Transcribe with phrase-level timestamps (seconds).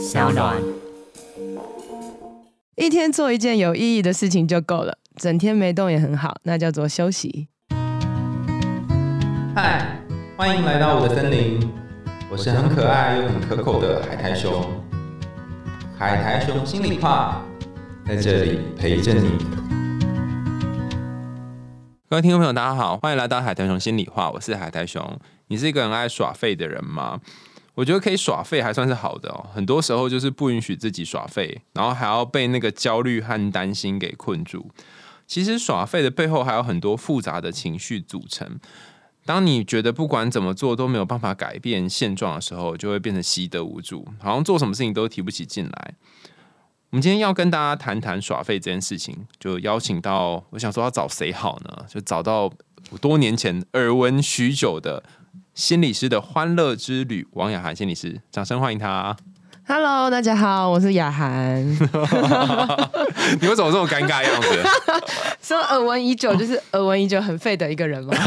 [0.00, 0.56] 小暖。
[2.74, 7.48] 一天做一件有意义的事情就够了，整天没动也很好，那叫做休息。
[9.54, 10.00] 嗨，
[10.38, 11.60] 欢迎来到我的森林，
[12.30, 14.66] 我是很可爱又很可口的海苔熊。
[15.98, 17.44] 海苔熊心里话，
[18.06, 19.32] 在这里陪着你。
[22.08, 25.18] 各位听众朋友，大家好，欢迎来到海苔熊心里话，我是海苔熊。
[25.48, 27.20] 你是一个很爱耍废的人吗？
[27.80, 34.70] 我觉得可以耍废还算是好的哦，很多时候就是不允许自己耍废，然后还要被那个焦虑和担心给困住。
[35.26, 38.60] 其实耍废的背后还有很多复杂的情绪组成。
[39.24, 45.94] 当你觉得不管怎么做都没有办法改变现状的时候，就会变成习得无助，好像做什么事情都提不起劲来。
[46.90, 51.86] 我们今天要跟大家谈谈耍废这件事情，就邀请到，我想说要找谁好呢？
[51.88, 52.52] 就找到
[52.90, 55.02] 我多年前耳闻许久的
[55.54, 59.16] 心理师的欢乐之旅王雅涵心理师，掌声欢迎她。
[59.72, 61.62] Hello，大家好，我是雅涵。
[63.40, 64.48] 你为什么这么尴尬的样子？
[65.40, 68.12] 说耳闻已久，就是耳闻已久很废的一个人吗？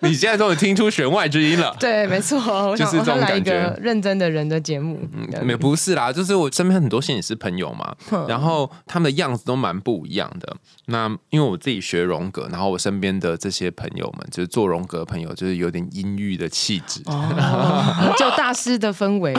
[0.00, 1.76] 你现在终于听出弦外之音了。
[1.78, 2.38] 对，没错，
[2.70, 4.98] 我想就是这种感觉个认真的人的节目。
[5.12, 7.94] 嗯，没不是啦，就是我身边很多心理师朋友嘛，
[8.26, 10.56] 然后他们的样子都蛮不一样的。
[10.86, 19.34] 那因为我自己学荣格，然后我身边的这些朋友们，就是做荣格的朋友，就是有点阴郁的气质，哦，就大师的氛围。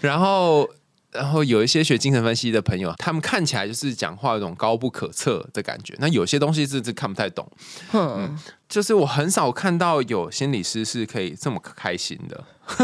[0.00, 0.68] 然后。
[1.12, 5.92] 然后有一些学精神分析的朋友，他们看起来就是讲话有种高不可测的感觉。
[5.98, 7.44] 那有些东西是是看不太懂，
[7.92, 12.44] 嗯，就是我很少看到有心理师是可以这么开心的。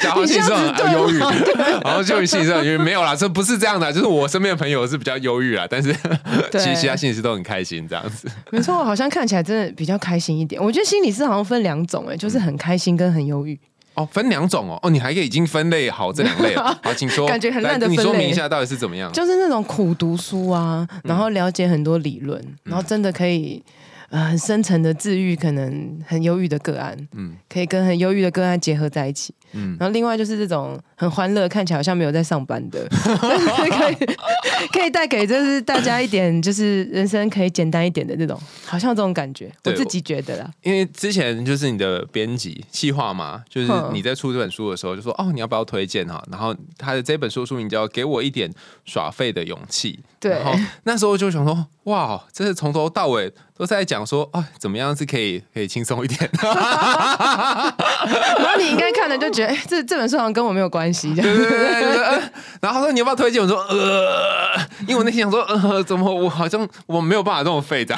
[0.00, 1.18] 讲好心理师很忧郁，
[1.84, 5.94] 然后就心理师很忧郁，没有啦，这不是这样的，就是我身边的朋友是比较忧郁啦，但是
[6.50, 8.28] 其实其他心理师都很开心这样子。
[8.50, 10.60] 没错，好像看起来真的比较开心一点。
[10.60, 13.56] 我觉得心理师好像分两种，哎，就是很开心跟很忧郁。
[13.94, 16.76] 哦，分两种哦，哦，你还可以已经分类好这两类了。
[16.82, 19.12] 好，请说，感觉很烂的你分类说明一下到底是怎么样？
[19.12, 23.62] 就是那种苦读书啊，然后了解很多理论，然后真的可以
[24.10, 29.34] 呃很深层的治愈可能很忧郁的个案，嗯嗯，可以跟很忧郁的个案结合在一起。
[29.52, 33.94] 嗯嗯，然后另外就是这种很欢乐，看起来好像没有在上班的， 可以
[34.72, 40.50] 可以带给就是大家一点就是人生可以简单一点的这种，好像这种感觉，我自己觉得啦。
[40.62, 46.22] 因为之前就是你的编辑计划嘛，就是你在出这本书的时候就说哦，你要不要推荐哈？
[46.30, 48.50] 然后他的这本书书名叫《给我一点
[48.84, 49.92] 耍废的勇气》。
[50.20, 50.54] 对然后
[50.84, 56.30] 那时候就想说，哇，这是从头到尾都是在讲说，啊，怎么样是可以可以轻松一点。
[56.42, 56.44] 然
[58.48, 61.98] 后你应该看了就觉得，哎、这这本书好像跟我没有关系，对对对
[62.60, 63.42] 然后他说你要不要推荐？
[63.42, 67.96] 我说呃，因为我那天想说，呃，怎么我好像我没有办法这么废的。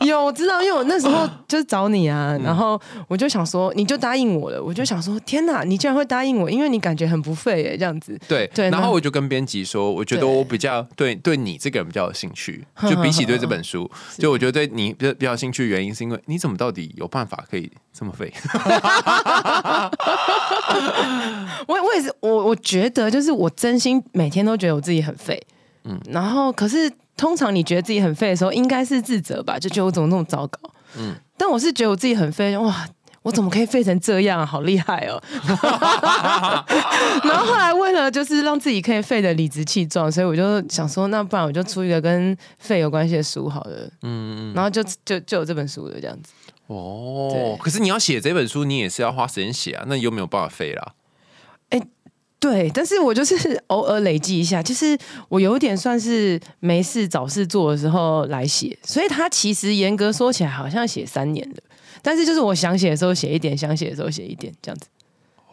[0.00, 8.18] 有，我知道，因为我那时候 就是找你啊，然后我就想说，你就答应我了，我就想说，天哪，你竟然会答应我，因为你感觉很不费耶，这样子。
[8.28, 18.32] 对，对然后我就跟编辑说，我觉得我比较对对你这个人比较有兴趣，就比起对这本书，就我觉得对你比较比较有兴趣的原因，是因为你怎么到底有办法可以这么废？
[21.68, 25.40] 我我也是，我我觉得就是我真心每天都觉得我自己很废，
[25.84, 30.58] 嗯，然后可是通常你觉得自己很废的时候，应该是自责吧，就觉得我怎么那么糟糕，
[30.96, 32.86] 嗯嗯，但我是觉得我自己很废，哇。
[33.24, 34.44] 我怎么可以废成这样啊？
[34.44, 35.18] 好厉害哦！
[37.24, 43.88] 然后后来为了就是让自己可以废的理直气壮，所以我就想说，那不然我就出一个跟废有关系的书好了。
[44.02, 46.34] 嗯，然后就就就有这本书了，这样子。
[46.66, 50.94] 哦，可是你要写这本书，你也是要花时间写啊，那你又没有办法废啦。
[51.70, 51.80] 哎
[52.40, 54.98] 对，但是我就是偶尔累积一下，就是
[55.30, 61.62] 我有点算是没事找事做的时候来写，所以它其实严格说起来好像写三年的，
[62.02, 64.86] 但是就是我想写的时候写一点，想写的时候写一点这样子，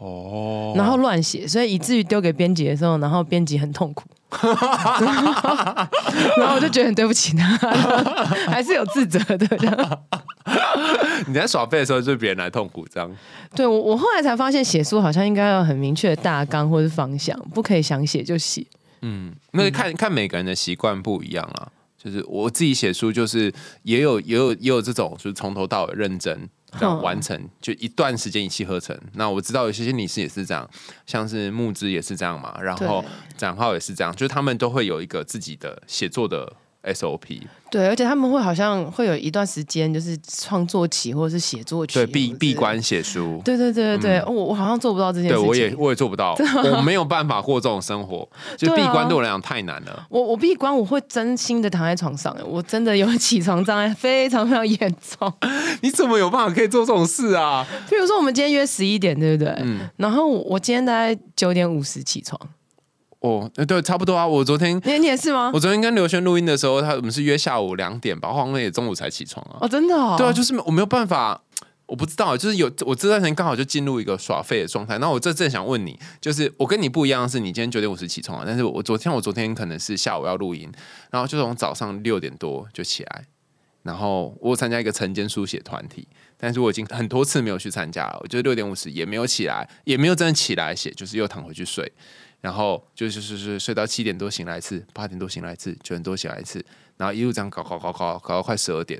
[0.01, 4.03] 哦，然后乱写，所以以至于丢给编辑的时候，然后编辑很痛苦，
[6.38, 7.45] 然后我就觉得很对不起他，
[8.50, 10.01] 还是有自责的。
[11.28, 13.16] 你在耍废的时候，就是别人来痛苦这样。
[13.56, 18.65] 对我，我后来才发现写书好像应该要很明确的大纲或是方向，不可以想写就写。
[19.03, 21.68] 嗯，那看看每个人的习惯不一样啊。
[22.03, 23.53] 就是我自己写书，就是
[23.83, 28.97] 也有也有也有这种，就是从头到尾认真这样嗯完成，就一段时间一气呵成。
[29.13, 30.69] 那我知道有些心理师也是这样，
[31.06, 33.03] 像是木之也是这样嘛，然后
[33.38, 36.53] 展浩也是这样，就是他们都会有一个自己的写作的
[36.83, 37.42] SOP。
[37.69, 42.54] 对，而且他们会好像会有一段时间，就是创作期或者是写作期，对，闭闭。
[42.54, 43.42] 关写书。
[43.45, 45.42] 对对对对对，我我好像做不到这件事情。
[45.42, 46.36] 对我也我也做不到，
[46.75, 50.06] 我没有办法过这种生活， 就闭关对我来讲太难了。
[50.10, 55.31] 我我闭关，我会真心的躺在床上，我真的有起床障碍，非常非常严重。
[55.81, 57.66] 你怎么有办法可以做这种事啊？
[57.89, 59.56] 譬如说，我们今天约十一点，对不对？
[59.63, 62.39] 嗯然后我今天大概九点五十起床，
[63.21, 64.27] 哦，呃对，差不多啊。
[64.27, 65.59] 我昨天你你也是吗我？
[65.59, 69.57] 昨天跟刘轩录音的时候，他我们是约下午两点吧，我好像也中午才起床啊。
[69.62, 70.15] 哦，真的哦。
[70.18, 71.39] 对啊，就是我没有办法，
[71.85, 74.97] 我不知道，就是有我这段时间刚好就进入一个耍废的状态。
[74.97, 80.71] 那我这正想问你，就是我跟你不一样的是，你今天九点五十起床啊，但是我昨天我昨天可能是下午要录音，
[81.12, 83.25] 然后就从早上六点多就起来，
[83.83, 86.07] 然后我有参加一个晨间书写团体，
[86.38, 91.91] 但是我已经很多次没有去参加了，我就六点五十也没有起来，也没有真的起来写，就是又躺回去睡。
[92.41, 96.65] 然后就是是是睡到七点多醒来一次，八点多醒来一次，九点多醒来一次，
[96.97, 98.99] 然后一路这样搞搞搞搞搞到快十二点，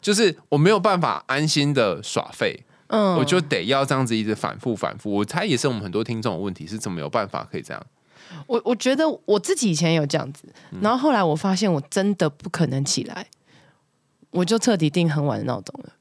[0.00, 5.10] 就是我没有办法安心的耍废，嗯我就得要这样子一直反复反复。
[5.10, 7.86] 我猜也是我们很多听众的问题，是怎么有办法可以这样？
[8.46, 13.26] 我我觉得我自己以前有这样子，嗯然后后来我发现我真的不可能起来，
[14.30, 15.92] 我就彻底定很晚的闹钟了。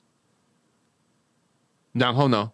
[1.93, 2.51] 然后呢？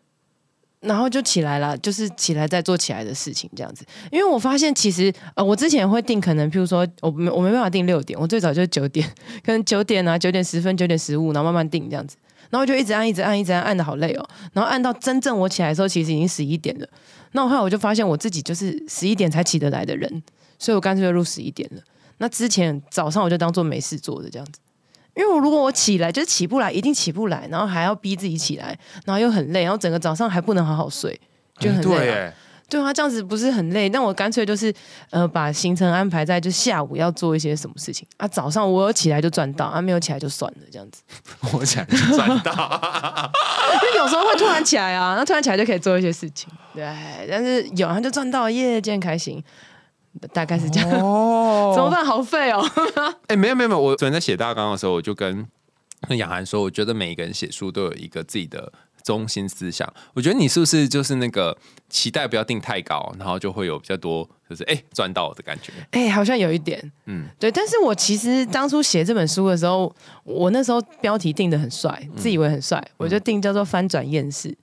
[0.82, 3.86] 然后就起来了，就是起来再做起来的事情这样子。
[4.12, 9.08] 因为我发现其实呃，我之前会定可能，譬如说我没我没办法定六点，我最早就是九点，
[9.46, 12.18] 可能九点啊，九点十分、九点十五，然后慢慢定这样子。
[12.50, 14.30] 然后就一直按、一直按、一直按，按的好累哦。
[14.54, 16.88] 然后按到真正我起来的时候，其实已经十一点了。
[17.32, 20.22] 那后来我就发现我自己就是十一点才起得来的人，
[20.60, 21.82] 所以我干脆就录十一点了。
[22.18, 24.60] 那之前早上我就当做没事做的这样子。
[25.22, 28.76] 因为我如果我起来就是起不来，一定起不来，然后还要逼自己起来，
[29.06, 31.20] 然后又很累，然后整个早上还不能好好睡，
[31.60, 32.34] 就很累、啊。
[32.68, 33.90] 对啊，这样子不是很累？
[33.90, 34.74] 那我干脆就是
[35.10, 41.04] 呃，把行程安排在就下午要做一些什么事情啊，早上我有起来就赚到，啊没有起来就算了，这样子。
[41.54, 43.32] 我想就赚到。
[43.84, 46.84] 因为有时候会突然起来啊，那突然起来就可以做一些事情，对。
[47.30, 49.44] 但是有他就赚到了耶，今天开心，
[50.34, 50.90] 大概是这样。
[50.92, 52.06] 哦怎么办？
[52.06, 52.64] 好废哦。
[53.28, 55.48] 哎、没有没有没有，我昨天在写大纲的时候，我就跟
[56.08, 58.72] 跟雅涵说，我觉得每一个人写书都有一个自己的
[59.04, 59.92] 中心思想。
[60.14, 61.58] 我觉得你是不是就是那个
[61.90, 65.72] 期待不要定太高，然后就会有比较多就是哎赚到的感觉？
[65.92, 67.52] 哎、好像有一点，嗯嗯，对。
[67.52, 69.94] 但是我其实当初写这本书的时候，
[70.24, 74.58] 我那时候标题定的很帅，自以为很帅，我就定叫做“翻转厌世”。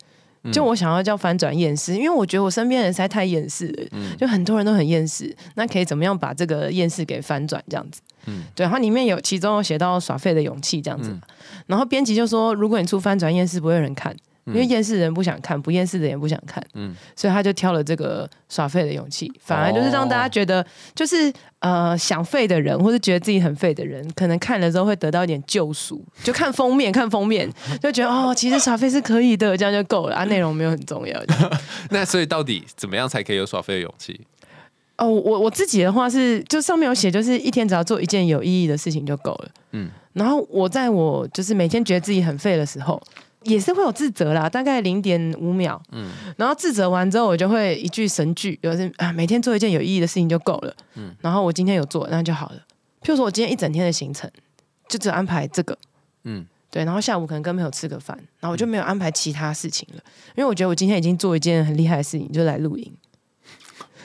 [0.52, 5.35] 就我想要叫翻转厌世，因为我觉得我身边人实在太厌世了，就很多人都很厌世。
[5.55, 7.62] 那可以怎么样把这个厌世给翻转？
[7.69, 8.64] 这样子，嗯对。
[8.64, 11.14] 然后里面有其中有写到耍废的勇气这样子，
[11.67, 14.17] 然后编辑就说，如果你出翻转厌世，不会有人看。
[14.48, 20.64] 因为厌世的人不想看，不厌世的人也不想看，嗯所以他就挑了这个耍废的勇气，反而就是让大家觉得，
[20.94, 27.50] 就是呃想废的人或是觉得自己很废的人，可能看了之后会得到一点救赎， 就看封面看封面
[27.82, 31.20] 就觉得哦，其实耍废是可以的，这样就够了啊， 内容没有很重要。
[31.90, 34.20] 那所以到底怎么样才可以有耍废的勇气？
[34.96, 39.48] 哦，我我自己的话是，就上面有写，就是一天只要做一件有意义的事情就够了。
[39.70, 43.00] 嗯嗯，然后我在我就是每天觉得自己很废的时候，
[43.43, 45.81] 也是会有自责啦，大概零点五秒。
[45.93, 50.75] 嗯，然后自责完之后，我就会一句神句，就是啊，每天做一件有意义的事情就够了。
[50.94, 52.56] 嗯，然后我今天有做，那就好了。
[53.02, 54.31] 譬如说我今天一整天的行程，
[54.88, 55.73] 就只有安排这个。
[56.25, 56.46] 嗯嗯。
[56.70, 60.02] 对，然后下午可能跟朋友吃个饭，然后我就没有安排其他事情了，
[60.37, 62.94] 因为我觉得我今天已经做一件很厉害的事情，就来录音，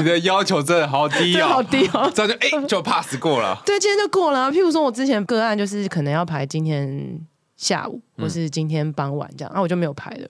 [0.00, 2.10] 你的要求真的好低这好哦， 低哦。
[2.12, 3.62] 这样就哎、就 pass 过了。
[3.64, 7.20] 对，今天就过了啊、譬如说，我之前个案就是可能要排今天
[7.62, 10.28] 下午或是今天傍晚这样，啊，我就没有拍了，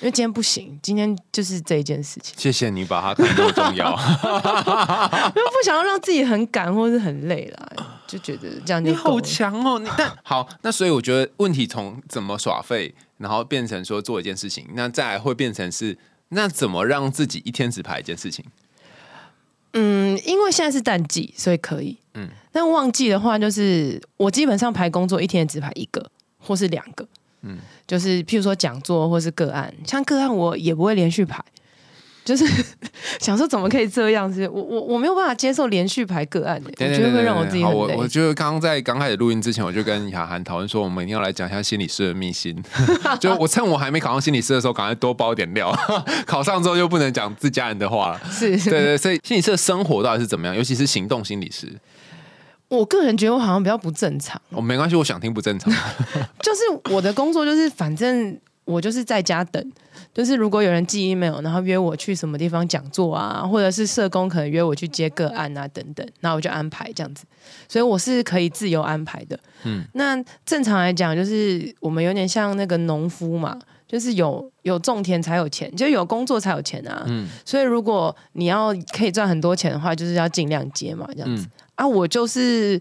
[0.00, 3.92] 因为今天不行，今天就是这一件事情，谢谢你把它看那么重要，
[5.30, 9.78] 因为不想要让自己很赶或是很累啦，就觉得这样就你好强哦！
[9.78, 15.96] 你但 好，那所以我觉得问题从怎么耍废，然后变成说做一件事情，那再来会变成是
[16.30, 18.44] 那怎么让自己一天只排一件事情？
[19.74, 21.96] 嗯，因为现在是淡季，所以可以。
[22.14, 26.10] 嗯嗯，但旺季的话，就是我基本上排工作一天只排一个
[26.42, 27.04] 或是两个。
[27.04, 27.08] 嗯
[27.44, 27.58] 嗯，
[27.88, 31.44] 就是譬如说讲座或是个案，像个案我也不会连续排，
[32.24, 32.46] 就是
[33.18, 34.48] 想说怎么可以这样子？
[34.48, 37.96] 我我我没有办法接受连续排个案的、我觉得会让我自己好，很累。
[37.96, 42.62] 我我就刚刚在刚开始录音之前，我就跟雅涵讨论说，我们一定要来讲一下心理师的秘辛。
[43.18, 45.76] 就我趁我还没考上心理师的时候，赶快多包点料。
[46.24, 48.20] 考上之后就不能讲自家人的话了。
[48.30, 50.54] 是，对对，所以心理师的生活到底是怎么样？
[50.54, 51.66] 尤其是行动心理师，
[52.78, 54.40] 我个人觉得我好像比较不正常。
[54.48, 55.70] 我、没关系，我想听不正常。
[56.40, 56.60] 就是
[56.94, 59.72] 我的工作就是，反正我就是在家等，
[60.14, 67.26] 就是如果有人寄 email，然后约我去什么地方讲座啊，或者是社工可能约我去接个案啊等等，那我就安排这样子，
[67.68, 69.38] 所以我是可以自由安排的。
[69.64, 77.04] 嗯，那正常来讲，就是我们有点像那个农夫嘛，就是有有种田才有钱，就有工作才有钱啊。
[77.06, 81.46] 嗯，所以如果你要可以赚很多钱的话，就是要尽量接嘛，这样子。
[81.74, 82.80] 啊，我就是。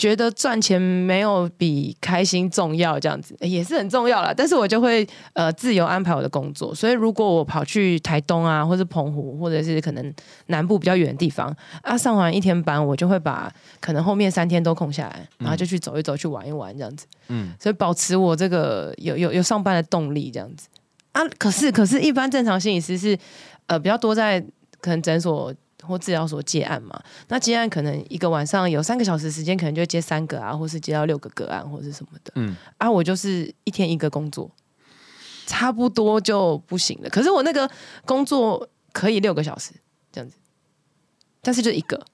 [0.00, 4.34] 觉得赚钱没有比开心重要，这样子也是很重要了。
[4.34, 10.14] 但是我就会呃自由安排我的工作，所以如果我跑去台东啊，或者澎湖，或者是可能
[10.46, 17.04] 南部比较远的地方啊，上完一天班，我就会把可能后面三天都空下来，然后就去走一走，去玩一玩这样子。
[17.28, 20.66] 嗯，所以保持我这个有有有上班的动力这样子
[21.12, 21.20] 啊。
[21.36, 23.18] 可是可是，一般正常心理师是
[23.66, 24.40] 呃比较多在
[24.80, 25.52] 可能诊所。
[25.82, 32.32] 或治疗所接案嘛，那接案可能一个晚上有三个小时时间，可能就接三个啊，或是接到六个个案，或者是什么的。
[32.36, 34.50] 嗯，啊，我就是一天一个工作，
[35.46, 37.08] 差不多就不行了。
[37.08, 37.70] 可是我那个
[38.04, 39.72] 工作可以六个小时
[40.12, 40.36] 这样子，
[41.40, 42.04] 但是就一个，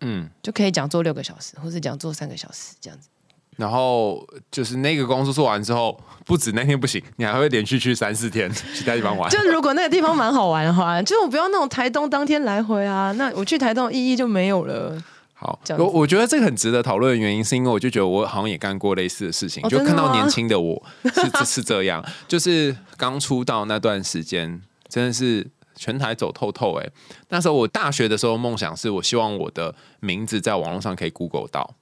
[0.00, 3.08] 嗯，就可以讲做六个小时，或是讲做三个小时这样子。
[3.56, 9.30] 然后就是那个工作做完之后，不止那天不行，你还会连续去三四天其他地方玩。
[9.30, 15.00] 就如果那个地方蛮好玩的话，就我不要那种台东当天来回啊，那我去台东意义就没有了。
[15.34, 26.74] 好，我我觉得这个很值得讨论的原因，是因为我就觉得我好像也干过类似的事情，就看到年轻的我 是是这样，就是刚出道那段时间，真的是全台走透透。
[26.76, 26.88] 哎，
[27.28, 31.74] 那时候我大学的时候梦想是我希望我的名字在网络上可以 Google 到，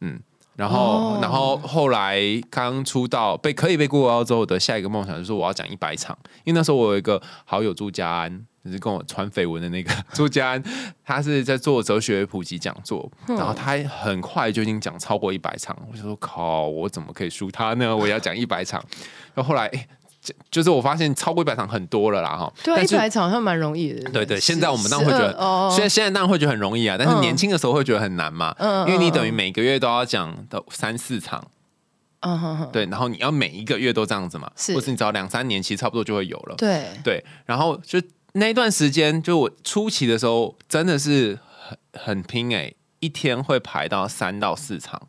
[0.00, 0.20] 嗯。
[0.54, 10.62] 然后，然后后来刚出道被可以被 Google 到之后的下一个梦想就是我要讲一百场，因为那时候我有一个好友朱家安，就是跟我传绯闻的那个朱家安，
[11.04, 17.96] 他是在做哲学普及讲座， 然后他很快就已经讲超过一百场，我就说靠，我怎么可以输他呢？
[17.96, 18.84] 我要讲一百场，
[19.34, 19.70] 然后后来。
[20.50, 24.10] 就是我发现超过一百场很多了啦哈，对，一百场好像蛮容易的。
[24.10, 31.44] 对对，现在我们当然会觉得，现在现在当然会觉得很容易啊，但是年轻的时候会觉得很难嘛，嗯，因为你等于每个月都要讲到三四场，
[32.20, 36.86] 嗯哼哼，对，然后你要每一个月都这样子嘛，是，或是你只要两三年，其实差不多就会有了，对。
[37.02, 38.00] 对，然后就
[38.34, 41.38] 那一段时间，就我初期的时候真的是
[41.68, 45.08] 很很拼哎，一天会排到三到四场。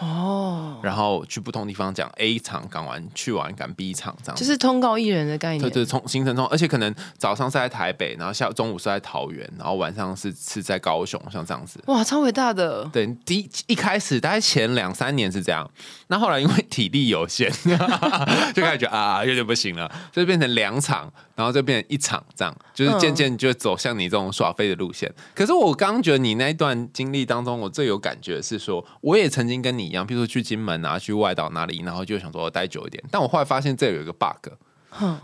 [0.00, 5.60] 哦，然后去不同地方讲 A 场赶完去完赶 B 场这样，就是通告艺人的概念。
[5.60, 11.78] 对对，从行程中，而且可能早上是在台北，然后下中午是在桃园，然后晚上是是在高雄，像这样子。
[11.88, 12.84] 哇，超伟大的！
[12.86, 15.70] 对，第一一开始大概前两三年是这样，
[16.06, 17.52] 那后来因为体力有限，
[18.54, 25.12] 就开始觉得啊有点不行了，就变成两场，然后就变成一场这样，就是渐渐就走向你这种耍飞的路线。
[25.34, 29.81] 可是我刚刚觉得你那一段经历当中，我最有感觉是说，我也曾经跟你。
[29.82, 33.02] 一样，譬如说去金门啊，去外岛哪里，然后就想说待久一点。
[33.10, 34.52] 但我后来发现这有一个 bug，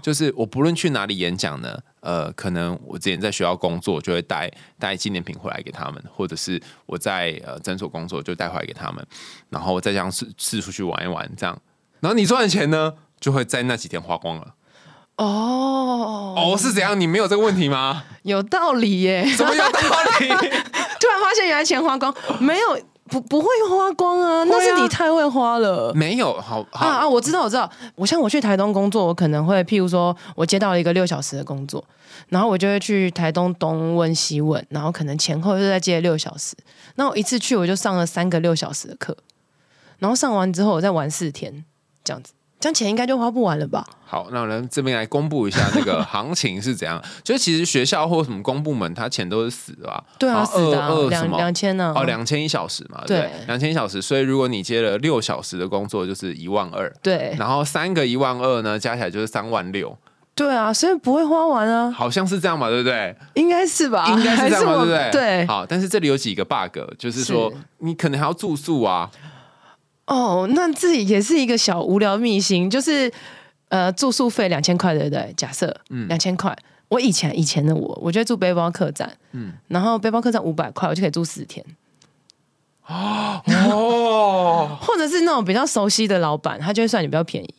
[0.02, 9.06] 就是我不论去哪里演讲呢，呃，可能我之前在学校工作，就会带带纪念品回来给他们，或者是我在呃诊所工作，就带回来给他们，
[9.50, 11.60] 然后再这样四四处去玩一玩，这样，
[12.00, 14.54] 然后你赚的钱呢，就会在那几天花光了。
[15.16, 16.98] 哦哦，是怎样？
[16.98, 18.04] 你没有这个问题吗？
[18.22, 19.80] 有道理耶，怎么有道
[20.20, 20.28] 理？
[21.00, 22.80] 突然发现原来钱花光，没有。
[23.10, 25.92] 不不会花光啊，那是你太会花了。
[25.94, 27.08] 没有，好啊啊！
[27.08, 27.70] 我知道，我知道。
[27.94, 31.84] 我像我去台东工作，我可能会，譬如说，我接到了一个六小时的工作，
[32.28, 36.54] 然后我就会去台东东问西问，然后可能前后又在接六小时。
[36.94, 39.16] 那我一次去我就上了三个六小时的课，
[39.98, 41.64] 然后上完之后我再玩四天，
[42.04, 42.32] 这样子。
[42.60, 43.86] 这样钱应该就花不完了吧？
[44.04, 47.00] 好，那我们这边来公布一下那个行情是怎样。
[47.22, 50.02] 就是其实学校或什么公部门，他钱都是死的吧？
[50.18, 51.92] 对啊，二二两两千呢？
[51.94, 54.02] 哦，两千一小时嘛，对，两千一小时。
[54.02, 56.92] 所以如果你接了六小时的工作，就是一万二。
[57.00, 59.96] 对，然后三个一万二呢，加起来就是三万六。
[60.34, 61.90] 对啊，所以不会花完啊。
[61.90, 63.14] 好像是这样嘛，对不对？
[63.34, 64.08] 应该是吧？
[64.08, 65.10] 应该是这样嘛，对不对？
[65.12, 65.46] 对。
[65.46, 69.08] 好，但是这里有几个 bug，就是说你可能还要住宿啊。
[70.08, 73.12] 哦，那自己也是一个小无聊秘辛，就是
[73.68, 75.32] 呃，住宿费两千块，对不对？
[75.36, 76.56] 假设，嗯，两千块。
[76.88, 81.62] 我以前以前的我，我觉得住背包客栈，嗯，然后背包客栈五百块，我就可以住四天。
[82.86, 83.42] 哦，
[84.80, 87.54] 或者是那种比较熟悉的老板，他就会算你比较便宜，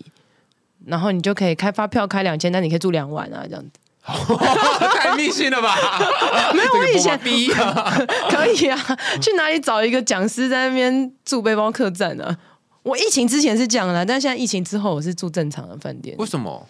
[0.88, 3.70] 然后你就可以开发票开两千，但你可以住两晚啊，这样子。
[4.96, 5.76] 太迷信了吧？
[6.54, 8.78] 没有，我以前 可以啊。
[9.22, 12.36] 去哪里找一个讲师在那边住背包客栈呢？
[12.84, 16.16] 我疫情之前是这样的，但现在疫情之后我是住正常的饭店。
[16.18, 16.66] 为什么？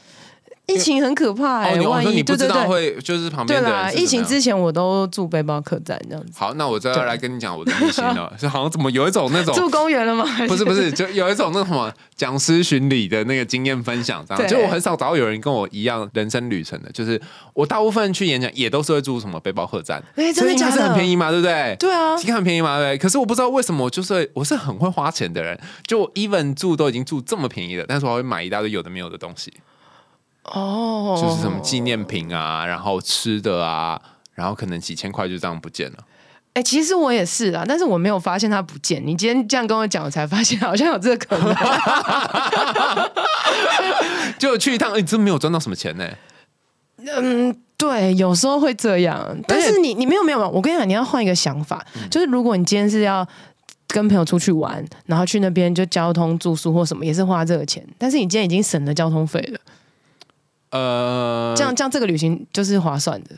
[0.73, 10.25] 疫情很可怕哎、哦，你我万一说你不知道会就是旁，边的人是疫情之前我都住背包客栈这样子，好，那我再来跟你讲我的秘辛了， 是好像怎么有一种那种住公园了吗？
[10.47, 14.47] 不是不是，就有一种那什么讲师巡礼的那个经验分享，这样。
[14.47, 17.21] 就我很少找到有人跟我一样人生旅程的，就是
[17.53, 21.09] 我大部分去演讲也都是会住什么背包客栈，哎、真的假所以应该是很便？
[21.09, 21.75] 宜嘛，对不对？
[21.79, 22.97] 对啊，应该很便宜嘛，对不对？
[22.99, 29.51] 可是我不知道为什么，就是我是很会花钱的人，就我 even 住都已经住这么便宜了，但是我还会买一大堆有的没有的东西，
[30.53, 33.99] 哦，就是什么纪念品啊，然后吃的啊，
[34.33, 35.97] 然后可能几千块就这样不见了。
[36.53, 39.01] 哎、其实我也是啊，但是我没有发现它不见。
[39.05, 41.55] 你今天这样跟我讲，我才发现好像有这个可能。
[44.37, 46.07] 就去一趟，你、真没有赚到什么钱呢、
[47.05, 53.27] 嗯，对，有时候会这样，但是你你没有没有，我跟你讲，你要换一个想法，嗯就是如果你今天是要
[53.87, 59.59] 跟朋友出去玩，然后去那边就交通住宿或什么，也是花这个钱，但是你今天已经省了交通费了，
[60.71, 63.31] 呃，这样这样这个旅行就是划算的。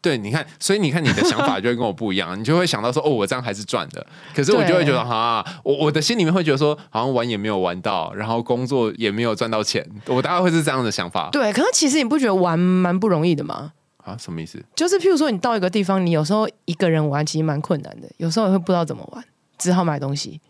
[0.00, 4.04] 对，你看，所以你看你的想法就会跟我不一样， 你就会想到说，哦，我这样还是赚的。
[4.34, 11.28] 可是我就会觉得，哈，我我的心里面会觉得说，好像玩也没有玩到，然后工作也没有赚到钱，我大概会是这样的想法。
[11.30, 13.72] 对，可是其实你不觉得玩蛮不容易的吗？
[13.98, 14.60] 啊，什么意思？
[14.74, 19.24] 就是譬如说，你到一个地方，你有时候一个人玩其实蛮困难的，有时候也会不知道怎么玩，
[19.56, 20.40] 只好买东西，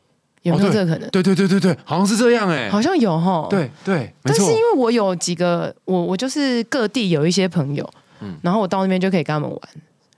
[0.43, 1.09] 有没有这个可能？
[1.11, 3.47] 对对对对对，好像是这样哎、好像有哈。。
[3.51, 4.49] 对对，但是因。
[4.49, 7.89] 为我有几个，我我就是各地有一些朋友，
[8.21, 9.61] 嗯然后我到那边就可以跟他们玩，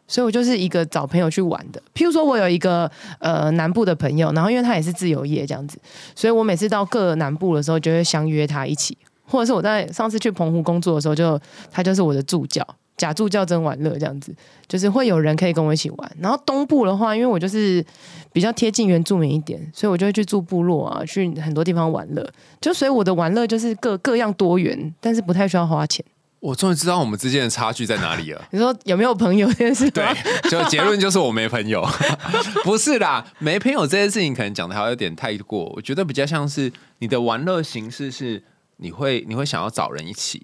[0.07, 1.83] 所以我就是一个找朋友去玩的。
[1.93, 5.77] 譬如说，我有一个呃南部的朋友，然后因为他也是自由业这样子，
[6.15, 11.41] 所以我每次到各南部的时候，就会相约他一起，或者是我在上次去澎湖工作的时候就，
[11.73, 12.65] 他就是我的助教。
[12.97, 14.35] 假助教真玩乐这样子，
[14.69, 16.17] 就是会有人可以跟我一起玩。
[16.21, 17.85] 然后东部的话，因为我就是
[18.33, 22.29] 比较贴近原住民一点，所以我就会去住部落啊，去很多地方玩乐。
[22.61, 26.05] 就所以我的玩乐就是各各样多元，但是不太需要花钱。
[26.41, 28.45] 我终于知道我们之间的差距在哪里了。
[28.53, 29.91] 你说有没有朋友这件事吗？
[29.95, 31.83] 对，就结论就是我没朋友，
[32.63, 38.43] 不是啦，没朋友这件事情可能讲的还有点太过，我觉得比较像是你的玩乐形式是
[38.77, 40.43] 你会你会想要找人一起，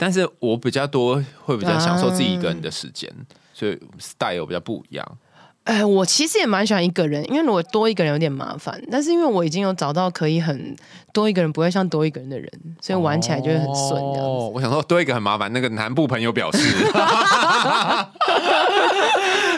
[0.00, 3.12] 但是我比较多会比较享受自己一个人的时间，
[3.52, 5.18] 所以 style 比较不一样。
[5.64, 10.74] 哎，我其实也蛮喜欢一个人，因为如果多一个人有点麻烦，但是因为我已经有找到可以很
[11.12, 14.02] 多一个人不会像多一个人的人，所以玩起来就会很顺。
[14.02, 16.58] 哦，我想说多一个很麻烦，那个南部朋友表示，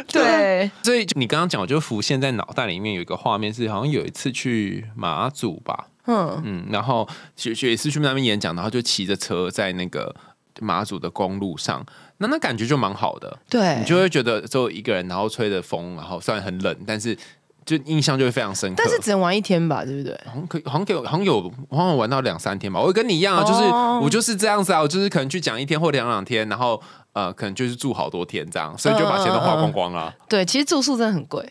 [0.08, 10.14] 对，所以你刚刚讲，我就浮现在脑袋里面有一个画面是，好像有一次去马祖吧，嗯，嗯，然后去去也是去那边演讲，然后就骑着车在那个
[10.60, 11.84] 马祖的公路上，
[12.18, 17.16] 那那感觉就蛮好的，对，你就会觉得只有一个人，然后吹着风，然后虽然很冷，但是
[17.64, 18.76] 就印象就会非常深刻。
[18.76, 20.18] 但是只能玩一天吧，对不对？
[20.26, 22.80] 好像可以，好像给我，好像有，好像有玩到两三天吧。
[22.80, 26.80] 我跟你一样啊，就是、哦我就是这样子啊，我就是可能去讲一天或两两天，然后
[27.12, 30.12] 呃，可能就是住好多天这样，所以就把钱都花光光了。
[30.28, 31.48] 对，其实住宿真的很贵。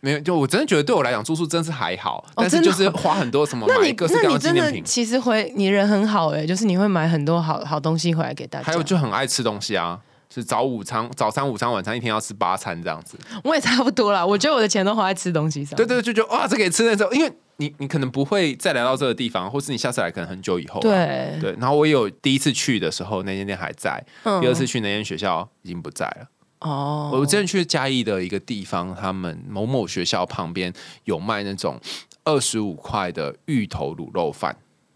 [0.00, 8.64] 没有，就我真的觉得对我来讲住宿真是还好，哦但是就是花很多什么买各式各样那你真的纪念品，其实回你人很好哎、就是你会买很多好好东西回来给大家。
[8.64, 10.00] 还有就很爱吃东西啊。
[10.32, 13.18] 是早午餐、早餐、午餐、晚餐，一天要吃八餐这样子。
[13.42, 15.76] 我也差不多啦，我觉得我的钱都花在吃东西上。
[15.76, 21.56] 对对，就觉得哇，这个也吃那时候，因为你你可能不会再来到这个地方，或是你下次来可能很久以后啊、对对。
[21.58, 26.28] 然后我有第一次去的时候，那间店还在；嗯第二次去那间学校已经不在了。
[26.60, 30.72] 哦，我之前去嘉义的一个地方，他们某某学校旁边
[31.04, 31.80] 有卖那种
[32.24, 34.54] 二十五块的芋头卤肉饭，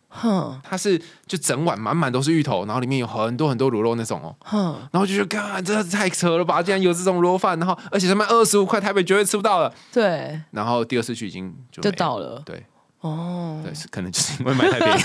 [0.09, 4.37] 哼它是就整碗满满都是芋头，然后里面有很多很多卤肉那种哦。
[4.41, 6.63] 哼，然后就觉得，看，真的是太扯了吧！
[6.63, 9.73] 竟然有这种卤肉饭，然后而且他卖二十五块，台北绝对吃不到了。
[9.91, 12.43] 对，然后第二次去已经就到了。
[12.45, 12.63] 对
[13.05, 15.03] 哦，对，是可能就是因为买太便宜，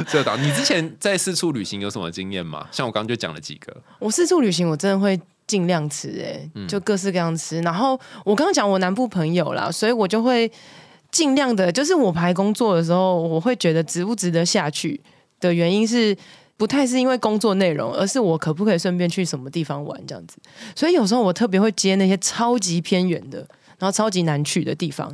[0.08, 0.36] 这到。
[0.38, 2.66] 你之前在四处旅行有什么经验吗？
[2.72, 7.60] 像我刚刚就讲了几个，我四处旅行，我真的会尽量吃、哎、嗯就各式各样吃。
[7.60, 10.50] 然后我刚刚讲我南部朋友啦，所以我就会
[11.10, 14.98] 尽量的，就是我排工作的时候，我会觉得值不值得下去
[15.40, 16.16] 的原因是。
[16.58, 20.36] 不太是因为工作内容，而是我可不可以顺便去什么地方玩这样子。
[20.76, 23.38] 所以有时候我特别会接那些超级偏远的，
[23.80, 25.12] 然后超级难去的地方。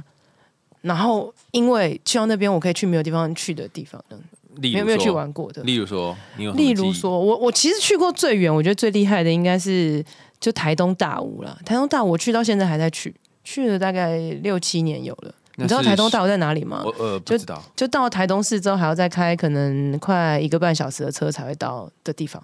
[0.81, 4.25] 然后因为去到那边，我可以去没有地方去的地方，这样
[4.57, 5.63] 例如没有没有去玩过的。
[5.63, 10.05] 例如说，例如说，我我其实去过最远，我觉得最厉害的应该是
[10.41, 11.59] 就台东大武了。
[11.65, 13.15] 台东大武我去到现在还在去，
[13.45, 15.35] 去了大概六七年有了。
[15.57, 16.91] 你知道是台东大武在哪里吗我？
[16.99, 22.41] 呃不就知道，就到台东市之后，还要再开可能快一个半小时的车才会到的地方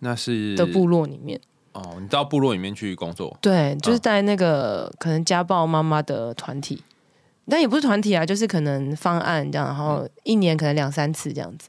[0.00, 1.40] 那是的部落里面。
[1.72, 6.82] 哦，你到部落里面去工作，对，就是在那个可能家暴妈妈的团体，
[7.50, 11.68] 但也不是团体啊，就是可能方案这样，然后一年可能两三次这样子。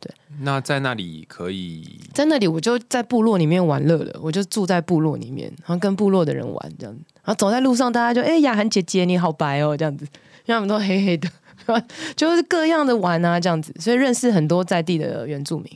[0.00, 0.10] 对。
[0.40, 9.76] 那在那里可以在那里我就在部落里面玩乐了，我就住在部落里面，然后跟部落的人玩这样子，然后走在路上，大家就哎雅涵姐姐你好白哦。
[9.76, 10.04] 这样子，
[10.46, 11.28] 因为他们都黑黑的，
[12.16, 15.66] 就是各样的玩啊这样子，所以认识很多在地的原住民。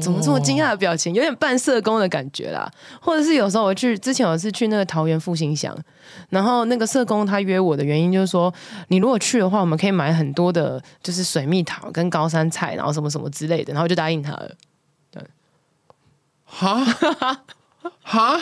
[0.00, 1.14] 怎么这么惊讶的表情？
[1.14, 5.76] 有点半社工的感觉啦，或者是有时候我去之前我是去那个桃园复兴乡，
[6.28, 8.52] 然后那个社工他约我的原因就是说，
[8.88, 14.50] 你如果去的话，我们可以买很多的，就是水蜜桃跟高山菜，然后什么什么之类的，然后就答应他了。
[15.10, 15.22] 对
[16.44, 16.84] 哈
[18.02, 18.40] 哈。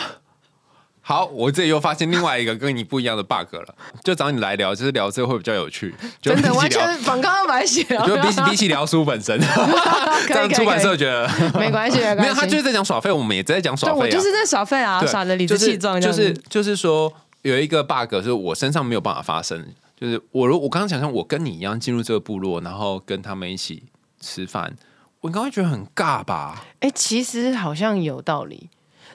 [1.09, 9.41] 好，我这里又发现另外一个跟你不一样的 bug 了，就找你来聊，就是聊这个会比较有趣，就真的完全反刚刚白写了，就比起比起聊书本身，
[10.29, 11.27] 这样出版社觉得
[11.59, 14.05] 没关系，没有，他就是在讲耍废，我们也在讲耍对，废啊。
[14.05, 19.65] 我就是在耍废啊，耍的理直就是气壮就是就是说有一个 bug 是我身上没有办法发生，
[19.99, 23.85] 就是我如我刚刚想象我跟你一样进入这个部落，然后跟他们一起
[24.21, 24.77] 吃饭，
[25.23, 26.67] 我应该会觉得很尬吧？
[26.81, 28.69] 哎、其实好像有道理，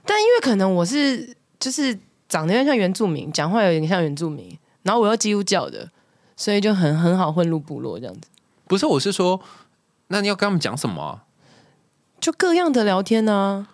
[0.07, 1.97] 但因为可能我是就是
[2.27, 5.89] 长得有点像原住民，讲话有点像原住民，然后我又基督教的，
[6.35, 8.27] 所以就很很好混入部落这样子，
[8.67, 9.39] 不是，我是说，
[10.07, 11.01] 那你要跟他们讲什么？
[11.01, 11.23] 啊、
[12.19, 13.65] 就各样的聊天呢、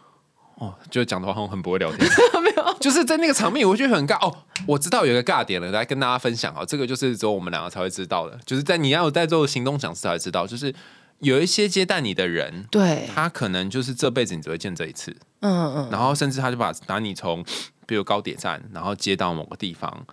[0.60, 2.08] 哦，就讲的话好像很不会聊天，
[2.44, 4.24] 没有，就是在那个场面，我觉得很尬。
[4.24, 10.72] 哦，我知道有一个尬点了，来跟大家分享啊，这个就是只有我们两个才会知道的，就是在你要有在做行动讲师才会知道，就是
[11.20, 17.44] 有一些接待你的人，对，他可能就是这辈子你只会见这一次，嗯嗯，然后甚至他就把把你从
[17.90, 20.06] 比如高铁站，然后接到某个地方，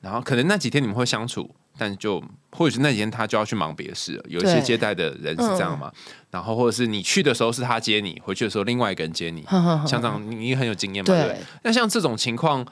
[0.00, 4.24] 然后可能那几天你们会相处，但就或者是那几天他就要去忙别的事了。
[4.28, 5.90] 有一些接待的人是这样嘛，
[6.30, 9.44] 然后或者是你去的时候是他接你，回去的时候另外一个人接你，
[9.88, 11.36] 像这样你你很有经验嘛，对？
[11.64, 12.64] 那像这种情况，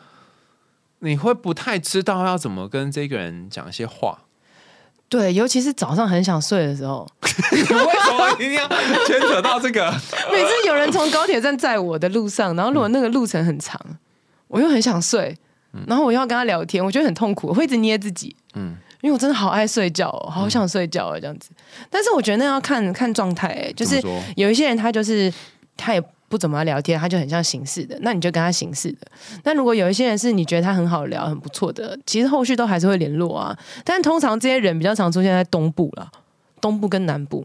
[1.00, 4.20] 你会不太知道要怎么跟这个人讲一些话。
[5.06, 7.06] 对，尤其是早上很想睡的时候，
[7.52, 8.66] 你 为什么一定要
[9.06, 9.92] 牵扯到这个？
[10.32, 13.78] 每次有人从高铁站载我的路上，然后如果那个路程很长，
[14.54, 15.36] 我又很想睡，
[15.88, 21.50] 然后我又要跟他聊天，我觉得很痛苦，我会一直捏自己，嗯嗯，因为我真的好爱睡觉、哦，好想睡觉哦，这样子。
[21.90, 24.00] 但是我觉得那要看看状态，哎，就是
[24.36, 25.32] 有一些人他就是
[25.76, 28.98] 他也不怎么聊天，他就很像形式的，那你就跟他形式的。
[29.42, 33.58] 那如果有一些人是你觉得他很好聊、很不错的，其实后续都还是会联络啊。
[33.84, 36.08] 但通常这些人比较常出现在东部啦，
[36.60, 37.44] 东部跟南部，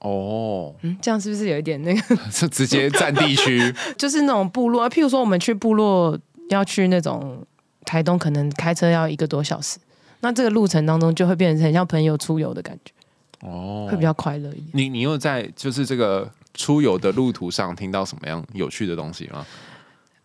[0.00, 2.16] 哦，嗯，这样是不是有一点那个？
[2.30, 3.74] 就直接占地区。
[3.96, 6.16] 就是那种部落，譬如说我们去部落
[6.50, 7.44] 要去那种
[7.84, 9.78] 台东，可能开车要一个多小时，
[10.20, 12.92] 那这个路程当中就会变成很像朋友出游的感觉，
[13.40, 14.66] 哦会比较快乐一点。
[14.72, 19.44] 你你又在就是这个出游的路途上听到什么样有趣的东西吗？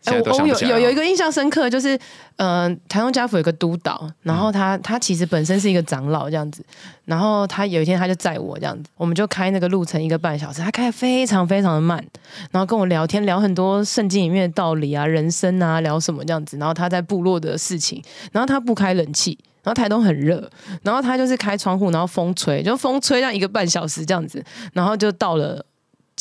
[0.02, 1.98] 现在都我我有有有一个印象深刻，就是
[2.36, 6.66] 呃，台东家府有个督导，然后他他其实本身是一个长老这样子，
[7.06, 12.04] 然后他有一天他就载我这样子，我们就开那个路程一个半小时，他开的非常非常的慢，
[12.52, 19.38] 然后跟我聊天聊很多圣经里面的道理啊、人生啊，聊什么这样子，然后他在部落的事情，然后他不开冷气。
[19.64, 20.50] 然后台东很热，
[20.82, 25.64] 然后他就是开窗户，然后风吹，就风吹让一个半小时这样子，然后就到了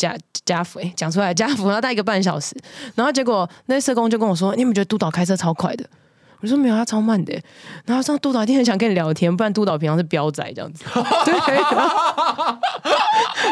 [0.00, 2.56] 家家福，哎，讲出来家福，然后待一个半小时，
[2.94, 5.84] 然后结果那社工就跟我说：“你有没有觉得督导开车超快的？”
[6.40, 7.38] 我说：“没有，他超慢的。”
[7.84, 10.84] 然后说：“督导一定很想跟你聊天，不然督导平常是彪仔这样子。
[11.24, 11.34] ”对，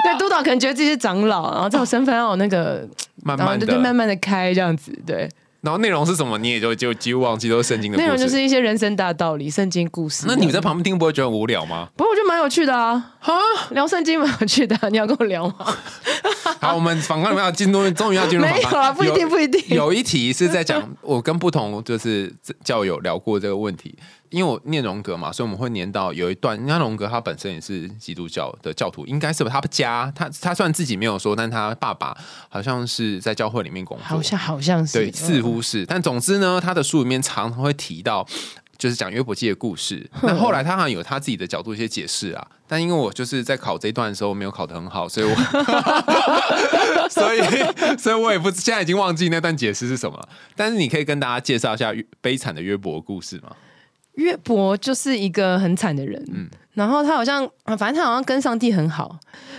[0.03, 2.89] 对，督导可能觉得自己是长老，然后这种身份要有那个，
[3.23, 4.91] 慢慢的，就就慢慢的开这样子。
[5.07, 5.29] 对，
[5.61, 8.07] 然后内容是什么，你也就就几乎忘记，都是圣经的故事。
[8.07, 10.25] 内容就是一些人生大道理、圣经故事。
[10.29, 11.89] 那你在旁边听不会觉得很无聊吗？
[11.97, 13.35] 不过我觉得蛮有趣的啊，哈
[13.71, 15.75] 聊圣经蛮有趣的啊、 你要跟我聊吗？
[16.61, 18.45] 好，我们访谈里面要进入，终于要进入。
[18.45, 19.63] 没有啊，不一定，不一定。
[19.69, 23.95] 有一题是在讲我跟不同就是教友聊过这个问题，
[24.31, 29.51] 因为我念荣格嘛，所以我们会念到有一段，那荣格他本身也是基督教的教徒，应该是吧？
[29.51, 32.17] 他家他他虽然自己没有说，但他爸爸
[32.49, 35.87] 好像是在教会里面工作，好像好像是，对，似嗯乎是。
[35.87, 38.27] 但总之呢，他的书里面常常会提到。
[38.79, 45.35] 就是讲约伯记的故事， 那后来他好像有他自己的角度一些解释啊，但因为我就是在考这一段的时候没有考得很好，所以我
[47.11, 47.41] 所以
[47.99, 50.29] 所以我也不现在已经忘记那段解释是什么了。
[50.55, 53.51] 但是你可以跟大家介绍一下悲惨的约伯故事吗？
[54.19, 56.49] 约伯就是一个很惨的人，嗯。
[56.75, 59.19] 然后他好像，啊反正他好像跟上帝很好，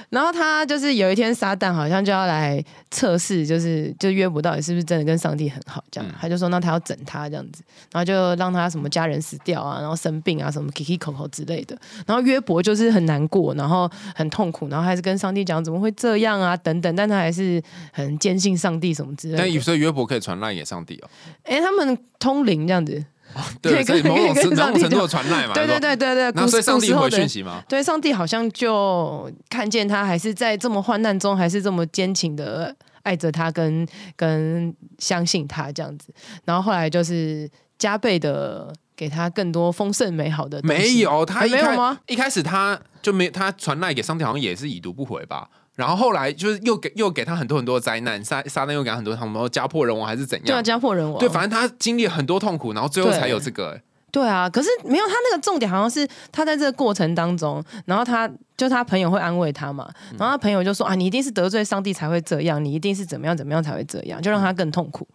[0.10, 6.15] 然后他就是有一天撒旦好像就要来测试，就是就约伯到底是不是真的跟上帝很好，这样、嗯。
[6.22, 19.39] 他就说那他要整他这样子，然后就让他什么家人死掉啊，然后生病啊，什么 kiki 口口之类的，然后约伯就是很难过，然后很痛苦，然后还是跟上帝讲怎么会这样啊等等，但他还是很坚信上帝什么之类的。
[19.39, 21.10] 但有时候约伯可以传赖给上帝哦。
[21.43, 23.04] 哎，他们通灵这样子，
[23.62, 25.80] 对，所以某种跟程某上帝种程度的传赖嘛，对对说。
[25.80, 27.63] 对对对，那古所以上帝回讯息吗？
[27.70, 36.13] 对，上帝好像就看见他，还是在这么患难中，还是这么坚强的爱着他跟，跟相信他这样子。
[36.46, 40.60] 然后后来就是加倍的给他更多丰盛美好的。
[40.63, 42.00] 没有，他没有吗？
[42.08, 45.48] 一开始他就没他传赖给上帝，好像也是已读不回吧。
[45.80, 50.46] 然后后来就是又给又给他很多很多的灾难，撒撒旦又给他很多，他们家破人亡还是怎样。
[50.46, 51.18] 对啊，家破人亡。
[51.18, 59.88] 对，反正他经历很多痛苦，然后最后才有这个、欸对啊，可是没有他那个重点，好像是他在这个过程当中，然后他就他朋友会安慰他嘛，
[60.18, 65.08] 然后他朋友就说啊，你一定是得罪上帝才会这样，你一定是怎么样怎么样才会这样，就让他更痛苦。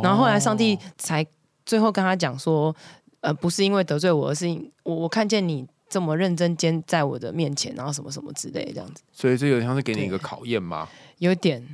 [0.00, 1.26] 然后后来上帝才
[1.64, 2.72] 最后跟他讲说，
[3.20, 10.88] 呃，不是因为得罪我，而是因我我看见你这么认真兼在我的面前，然后什么什么之类这样子，所以这有点像是给你一个考验吗。
[11.18, 11.64] 有点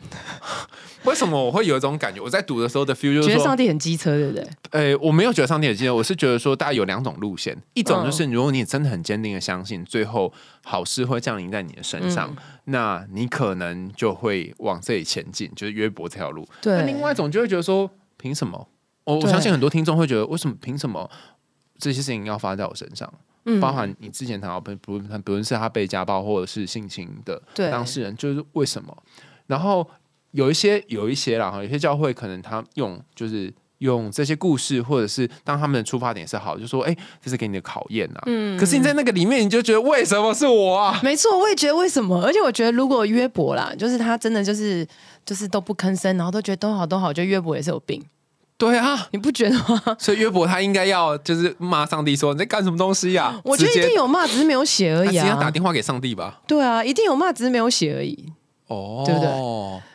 [1.04, 2.20] 为什么我会有一种感觉？
[2.20, 4.48] 我在读的时候的 feel 就是觉得上，帝很机车，对不对？
[4.70, 10.32] 呃，我没有觉得上帝很机车，我是觉得说，大家有两种路线，一种就是嗯如果你真的很坚定的相信，最后
[10.64, 16.46] 好事会降临在你的身上，嗯那你可能就会往这里前进，就是约伯这条路。
[16.62, 18.68] 那对，另外一种就会觉得说，凭什么？
[19.04, 21.10] 我我相信很多听众会觉得，为什么凭什么
[21.76, 23.12] 这些事情要发生在我身上？
[23.48, 28.96] 嗯包含你之前谈到，不不不论是他被家暴或者是性侵的对当事人，就是为什么？
[29.46, 29.88] 然后
[30.32, 38.22] 有一些有一些啦，哈，有些教会可能他用就是用这些故事，或者是当他们的出发点是好，就说哎、这是给你的考验啊。
[38.26, 41.00] 嗯可是你在那个里面，你就觉得为什么是我啊？
[41.02, 42.22] 没错，我也觉得为什么？
[42.22, 44.86] 而且我觉得，如果约伯啦，就是他真的就是
[45.24, 48.04] 就是都不吭声，然后都觉得都好都好，就约伯也是有病，
[48.58, 49.80] 对啊，你不觉得吗？
[49.98, 55.50] 所以约伯他应该要就是骂上帝说你在干什么东西呀、 我觉得一定有骂，只是没有写而已啊直接打啊。
[55.50, 56.40] 电话给上帝吧。
[56.46, 58.32] 对啊，一定有骂，只是没有写而已。
[58.66, 59.30] 哦，对不对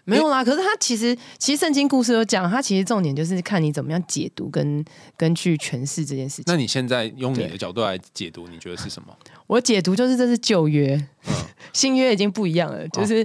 [0.05, 4.83] 没有啦，可是他其实其实圣经故事有讲，他其实重点就是看你怎么样解读跟
[5.15, 6.45] 跟去诠释这件事情。
[6.47, 9.13] 那你现在用你的角度来解读，你觉得是什么？
[9.47, 10.95] 我解读就是这是旧约，
[11.27, 11.33] 嗯。
[11.73, 13.15] 新约已经不一样了，就是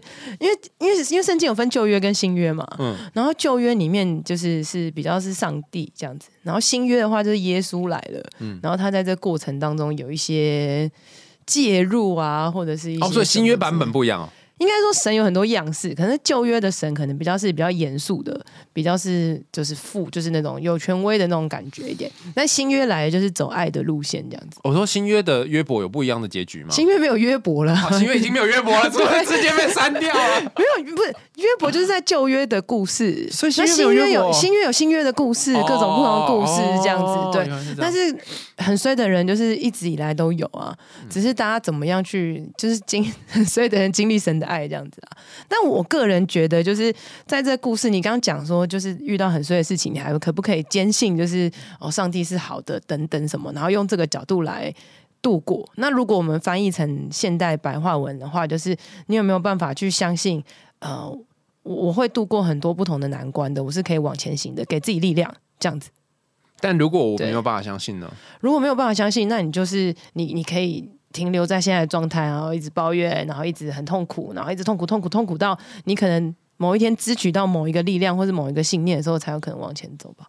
[0.41, 2.97] 因为因为因为圣经有分旧约跟新约嘛，嗯。
[3.13, 8.59] 然后旧约里面就是是比较是上帝这样子，然后新约的话就是耶稣来了，嗯。
[8.63, 10.91] 然后他在这过程当中有一些
[11.45, 14.29] 介入啊，或者是一些哦，所以新约版本不一样哦。
[14.59, 18.41] 应该说神有很多样式，可能旧约的神可能比较是比较严肃的，
[18.73, 22.11] 比较是就是父就是那种有权威的那种感觉一点。
[22.35, 24.59] 但新约来的就是走爱的路线这样子。
[24.65, 26.71] 我说新约的约伯有不一样的结局吗？
[26.71, 30.41] 新约没有约伯了，啊新约已经没有约伯了，是不是 直接被删掉了？
[30.57, 37.05] 没有不是约伯就是在旧约的故事，所以新约有新约有新约的故事，各种不同的故事这样子。
[37.05, 38.17] 哦对，是但是
[38.57, 45.17] 很衰的人就是一直以来都有啊，嗯只是大家怎么样去，就是经 很衰的人经历神的爱这样子啊。
[45.47, 46.93] 但我个人觉得，就是
[47.27, 54.75] 在这故事，你刚刚讲说，就是遇到很衰的事情，你还可不可以坚信，就是哦，上帝是好的等等什么，然后用这个角度来。
[55.21, 55.69] 度过。
[55.75, 58.75] 那如果我们翻译成现代白话文的话，就是
[59.09, 60.41] 你有没有办法去相信，
[60.79, 61.11] 呃，
[61.65, 65.91] 我我会度过很多不同的难关的，我是可以往前行的，给自己力量，这样子。
[66.61, 68.09] 但如果我没有办法相信呢？
[68.41, 80.29] 如果没有办法相信，那你就是你，你可以停留在现在的状态，然后一直抱怨，然后一直很痛苦，然后一直痛苦、痛苦、痛苦到你可能某一天支取到某一个力量或者某一个信念的时候，才有可能往前走吧。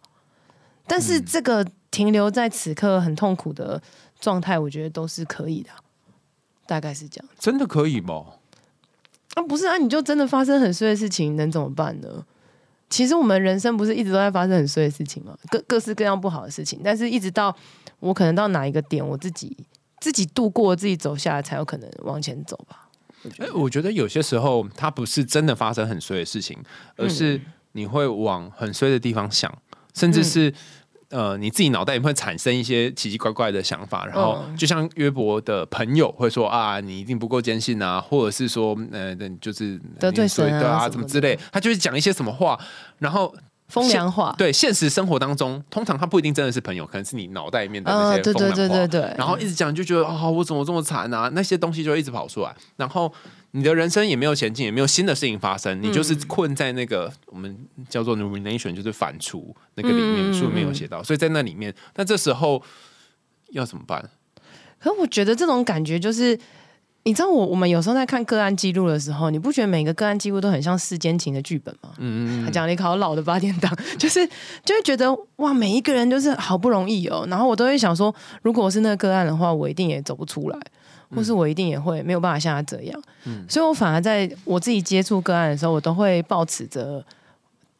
[0.86, 3.80] 但是这个停留在此刻很痛苦的
[4.20, 5.78] 状态，我觉得都是可以的啊，
[6.66, 7.28] 大概是这样。
[7.38, 8.24] 真的可以吗？
[9.34, 12.24] 啊，不是啊，你就真的发生很碎的事情，能怎么办呢？
[12.88, 15.36] 其实我们人生不是一直都在发生很碎的事情吗？
[15.48, 17.54] 各各式各样不好的事情，但是一直到
[18.00, 19.56] 我可能到哪一个点，我自己
[20.00, 22.88] 自己度过，自己走下来，才有可能往前走吧。
[23.38, 26.58] 哎、我觉得有些时候它不是真的发生很衰的事情，
[26.96, 27.38] 而是
[27.72, 29.52] 你会往很衰的地方想，
[29.94, 30.52] 甚至是、
[31.10, 42.58] 呃你自己脑袋里面会产生一些奇奇怪怪的想法，然后嗯就像约伯的朋友会说啊，你一定不够坚信啊，或者是说呃，就是得罪神啊对啊，什么之类，他就是讲一些什么话，
[42.98, 43.34] 然后
[43.70, 48.56] 风凉话，对现实生活当中，通常他不一定真的是朋友，可能是你脑袋里面的那些风凉话。
[48.56, 51.30] 对对对，然后一直讲，就觉得啊、我怎么这么惨啊？
[51.32, 53.10] 那些东西就一直跑出来，然后
[53.52, 57.56] 你的人生也没有前进，也没有新的事情发生，你就是困在那个我们
[57.88, 59.42] 叫做 rumination，就是反刍
[59.76, 62.62] 那个里面，嗯书里面有写到，所以在那里面，那这时候
[63.50, 64.10] 要怎么办？
[64.78, 66.38] 可我觉得这种感觉就是，
[67.10, 71.90] 你知道我我们有时候在看个案记录的时候，你不觉得每个个案记录都很像世间情的剧本吗？
[71.98, 74.24] 嗯，他讲了一个好老的八点档， 就是
[74.64, 80.58] 就会觉得哇，每一个人就是好不容易哦，然后我都会想说，如果我是那个个案的话，我一定也走不出来，
[81.12, 83.44] 或是我一定也会没有办法像他这样，嗯。
[83.48, 87.04] 所以我反而在我自己接触个案的时候，我都会抱持着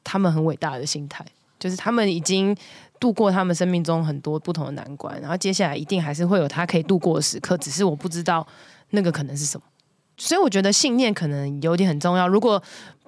[0.02, 1.24] 他们很伟大的心态，
[1.60, 2.56] 就是他们已经
[2.98, 8.46] 度过他们生命中很多不同的难关，然后接下来一定还是会有他可以度过的时刻，只是我不知道
[8.90, 9.66] 那个可能是什么。
[10.16, 12.28] 所以我觉得信念可能有点很重要。
[12.28, 12.62] 如果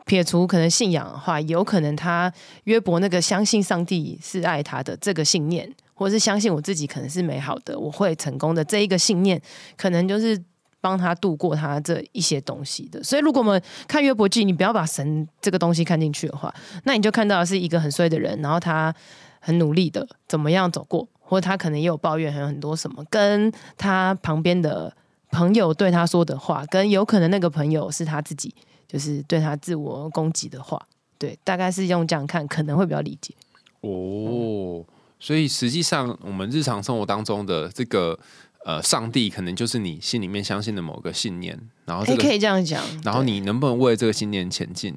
[0.04, 2.32] 撇除可能信仰的话，有可能他
[2.64, 9.40] 约伯那个相信上帝是爱他的这个信念，或是相信我自己可能是美好的，我会成功的这一个信念，
[9.76, 10.42] 可能就是
[10.80, 13.00] 帮他度过他这一些东西的。
[13.04, 18.92] 所以，如果我们看约伯记，你不要把神这个东西看进去的话，那你就看到是一个很衰的人，然后他
[19.38, 24.92] 很努力的怎么样走过，或者他可能也有抱怨，还有很多什么，跟他旁边的
[25.32, 28.54] 朋友对他说的话，跟有可能那个朋友是他自己。
[28.88, 30.78] 就是对他自我攻击的话，
[31.16, 33.32] 对，大概是用这样看，可能会比较理解。
[33.80, 34.84] 哦，
[35.18, 38.18] 所以实际上我们日常生活当中的这个
[38.66, 44.94] 呃，上帝可能就是你心里面相信的某个信念，然后也可以这样讲，然后你能不能为这个信念前进？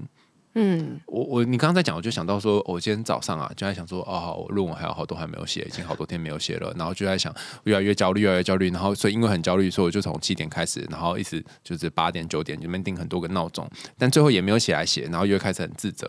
[0.58, 7.34] 嗯，我我你刚刚在讲，我就想到说，我今天早上啊，就在想说，哦，我论文还有好多还没有写，已经好多天没有写了，然后就在想，
[7.66, 16.08] 越来越焦虑，越来越焦虑，然后所以因为很焦虑，所以我就从七点开始，然后一直就是八点九点里面定很多个闹钟，但最后也没有起来写，然后又开始很自责，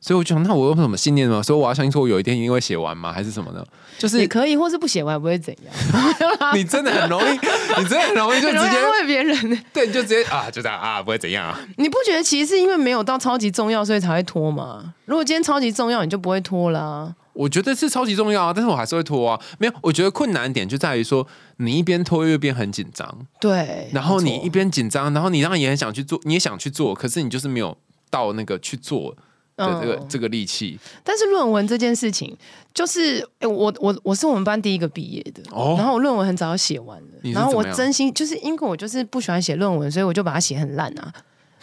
[0.00, 1.40] 所以我就想，那我有什么信念吗？
[1.40, 3.12] 所以我要相信说，我有一天一定会写完吗？
[3.12, 3.64] 还是什么呢？
[3.96, 5.72] 就是也可以，或是不写完不会怎样？
[6.52, 11.60] 你真的很容易，你真的很容易就直接安慰别人，对，你就直接啊，就这样啊，不会怎样啊？
[11.76, 14.94] 你不觉得其实是因为没有到超级重要，所以才会拖嘛？
[15.04, 17.14] 如果今天超级重要，你就不会拖啦。
[17.32, 19.40] 我觉得是超级重要啊，但是我还是会拖啊。
[19.58, 23.26] 没有，我觉得困难点就在于说，你一边拖一边很紧张。
[23.40, 27.76] 对，然后你一边紧张，然后你当然也很想去做，你也想去做，可是你就是没有
[28.08, 29.16] 到那个去做
[29.56, 30.78] 的这个这个力气。
[31.02, 32.36] 但是论文这件事情，
[32.72, 41.12] 就是我我我是我们班第一个毕业的，哦然后我论文很早写完了，然后我真心就是因为我就是不喜欢写论文，所以我就把它写很烂啊。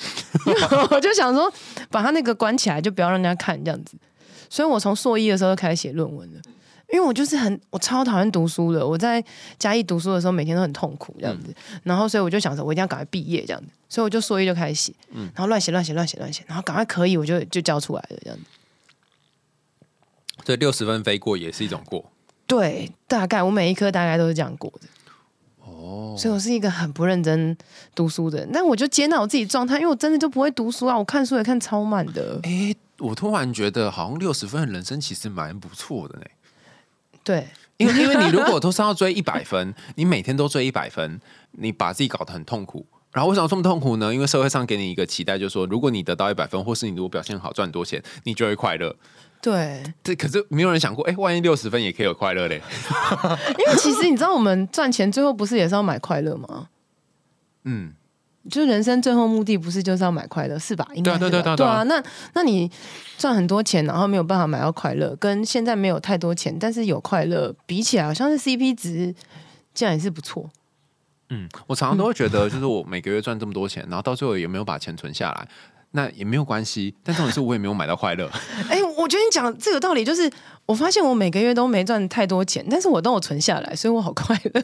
[0.91, 1.51] 我就想说，
[1.89, 3.95] 把他那个关起来，就不要让人家看这样子。
[4.49, 6.41] 所以我从硕一的时候就开始写论文了，
[6.91, 8.85] 因为我就是很我超讨厌读书的。
[8.85, 9.23] 我在
[9.57, 11.53] 嘉义读书的时候，每天都很痛苦这样子。
[11.83, 13.67] 然后所以我就想着，我一定要赶快毕业这样子。
[13.87, 18.43] 所以我就硕一就开始写，然后乱写乱写乱写乱写，然后赶快可以，我就就交出来了这样子。
[20.45, 22.11] 所以六十分飞过也是一种过。
[22.47, 24.87] 对，大概我每一科大概都是这样过的。
[25.81, 27.57] 哦，所以我是一个很不认真
[27.95, 32.39] 读书的，那我就接纳我自己状态，因为我真的就不会读书啊，我看书也看超慢的。
[32.43, 36.25] 哎，我突然觉得好像六十分的人生其实蛮不错的呢。
[37.23, 41.19] 对，因为因为你如果都是要追一百分， 你每天都追一百分，
[41.51, 42.85] 你把自己搞得很痛苦。
[43.11, 44.13] 然后为什么这么痛苦呢？
[44.13, 48.95] 因为社会上给你一个期待，就是说，如果你得到一百分，或是你如果表现好赚很多钱，你就会快乐。
[49.41, 52.61] 对，这可是没有人想过，哎，万一六十分也可以有快乐嘞？
[53.57, 56.69] 因为其实你知道，我们赚钱最后不是也是要买快乐吗？
[57.63, 57.93] 嗯，
[58.49, 60.87] 就是人生最后目的不是就是要买快乐，是吧？
[60.93, 61.83] 应该对对对对啊。
[61.83, 62.01] 那
[62.33, 62.69] 那你
[63.17, 69.13] 赚很多钱，然后没有办法买到快乐，跟现在没有太多钱，但是有快乐，比起来好像是 CP 值，
[69.73, 70.49] 这样也是不错。
[71.29, 75.47] 嗯，我常常都会觉得，就是我每个月赚这么多钱，然后到最后也没有把钱存下来。
[75.91, 78.29] 那也没有关系，但重点是我也没有买到快乐。
[78.69, 80.31] 哎，我觉得你讲这个道理，就是
[80.65, 84.61] 我发现我每个月都没赚太多钱，但是我都有存下来，所以我好快乐。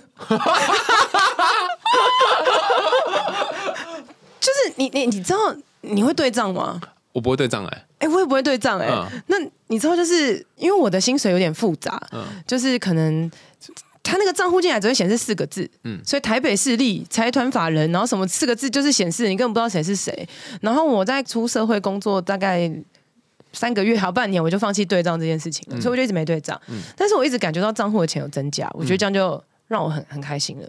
[4.39, 5.39] 就是你你你知道
[5.81, 6.79] 你会对账吗？
[7.11, 8.87] 我不会对账哎，哎，我也不会对账哎。
[9.25, 9.37] 那
[9.67, 13.29] 你知道，就是因为我的薪水有点复杂，嗯，就是可能。
[14.07, 20.27] 他那个账户进来只会显示四个字，嗯，所以台北市立财团法人，然后什么四个字就是显示你根本不知道谁是谁。
[20.61, 22.71] 然后我在出社会工作大概
[23.51, 26.59] 三个月，好半年，我就放弃对账这件事情了，所以我就一直没对账。
[26.95, 29.43] 但是我一直感觉到账户的钱有增加，我觉得这样就。
[29.67, 30.67] 让我很很开心了。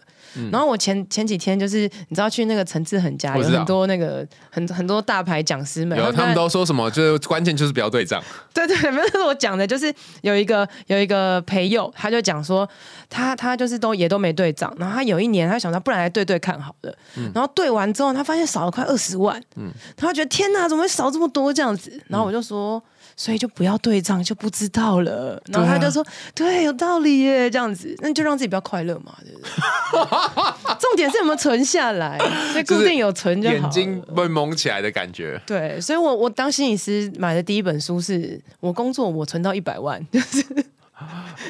[0.53, 6.91] 然后我前前几天就是你知道去那个陈志恒家，有很多那个很很多大牌讲师们，有他们都说什么？
[6.91, 8.23] 就是关键就是不要对账。
[8.53, 12.69] 对对，没有我讲的就是有一个有一个培友，他就讲说
[13.09, 14.73] 他他就是都也都没对账。
[14.79, 16.95] 然后他有一年他想到不然来对对看好了。
[17.35, 19.43] 然后对完之后他发现少了快二十万。
[19.57, 22.01] 嗯，他觉得天哪，怎么会少这么多这样子？
[22.09, 22.83] 然后我就说。
[23.21, 25.43] 所以就不要对账，就不知道了。
[25.47, 29.49] 然后他就说：“对，有道理耶，这样子，那就让自己比较快乐嘛，对不对？
[30.79, 32.17] 重点是有没有存下来，
[32.53, 33.55] 所以固定有存就好。
[33.57, 35.39] 眼睛被蒙起来的感觉。
[35.45, 40.41] 对，所以我我当心理师买的第一本书是我工作我存到一百万，就是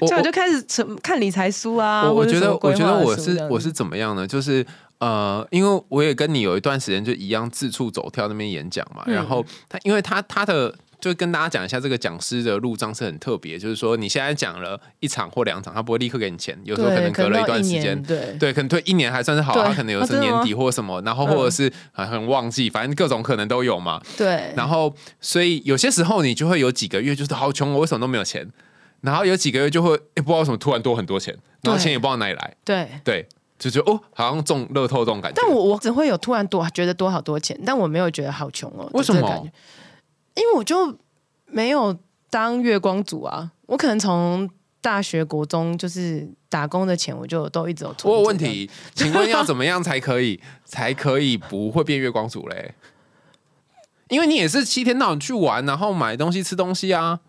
[0.01, 2.11] 就我就开始存看理财书啊。
[2.11, 4.27] 我觉得我觉得我是我是怎么样呢？
[4.27, 4.65] 就是
[5.01, 9.05] 呃，因为我也跟你有一段时间就一样，四处走跳那边演讲嘛。
[9.07, 10.75] 然后他因为他他的。
[11.01, 24.03] 就跟大家讲一下，这个讲师的入账是很特别，就是说你现在讲了一场或两场，他不会立刻给你钱，有时候可能隔了一段时间，对对，可能对一年还算是好，他可能有时年底或什么，然后或者是很旺季，反正各种可能都有嘛。
[24.17, 28.51] 对，然后所以有些时候你就会有几个月就是好穷，我为什么都没有钱？
[29.01, 31.33] 然后有几个月就会不知道为什么突然多很多钱，
[31.63, 32.57] 然后钱也不知道哪里来。
[32.65, 35.41] 对对，就觉得哦，好像中乐透这种感觉。
[35.41, 38.91] 但我我只会有突然多觉得多好多钱，但我没有觉得好穷哦。
[38.95, 39.47] 为什么？
[40.39, 40.97] 因为我就
[41.47, 41.99] 没有
[42.31, 44.49] 当月光族啊，我可能从
[44.81, 48.13] 大学、国中就是打工的钱，我就都一直有存。
[48.13, 52.75] 我有问题，请问要怎么样才可以 才可以不会变月光族嘞？
[54.09, 57.21] 因为你也是七天到晚去玩，然后买东西、吃东西啊。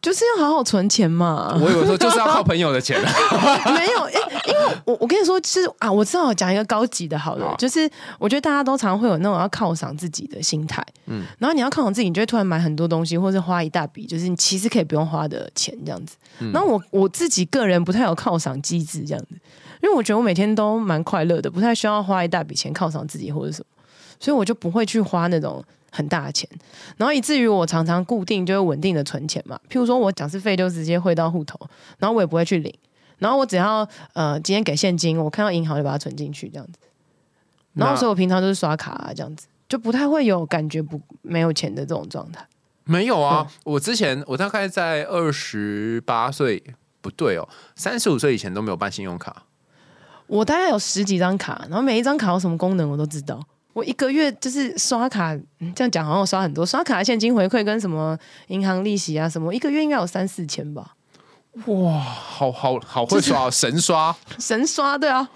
[0.00, 1.58] 就是要好好存钱嘛。
[1.60, 3.00] 我以为说就是要靠朋友的钱。
[3.74, 7.88] 没有，因，因为我我跟你说，其实啊，我知道讲一个高级的，好了，就是
[8.18, 16.16] 我觉得大家都常会有那种要犒赏自己的心态，嗯，然后你要犒赏自己，你就会突然买很多东西，或是花一大笔，就是你其实可以不用花的钱这样子。
[16.52, 19.34] 然后我我自己个人不太有犒赏机制这样子，
[19.82, 23.66] 因为我觉得我每天都蛮快乐的，不太需要花一大笔钱犒赏自己或者什么，
[24.20, 25.64] 所以我就不会去花那种。
[25.90, 26.48] 很大的钱，
[26.96, 29.58] 然后以至于我常常固定就会稳定的存钱嘛。
[29.68, 31.58] 譬如说我讲师费就直接汇到户头，
[31.98, 32.72] 然后我也不会去领，
[33.18, 36.78] 然后我只要呃今天给现金，我看到银行就把它存进去这样子。
[37.74, 42.46] 然后所以我平常都是刷卡啊这样子，就不太会有感觉不没有钱的这种状态。
[42.84, 46.62] 没有啊，我之前我大概在二十八岁
[47.00, 49.44] 不对哦，三十五岁以前都没有办信用卡。
[50.26, 53.42] 我大概有十几张卡，然后每一张卡有什么功能我都知道。
[53.72, 55.36] 我一个月就是刷卡，
[55.74, 60.94] 这样讲好像我刷很多，刷卡现金回馈跟什么银行利息啊什么，一个月应该有三四千吧。
[61.66, 65.28] 哇，好好好会刷，神刷，神刷，对啊。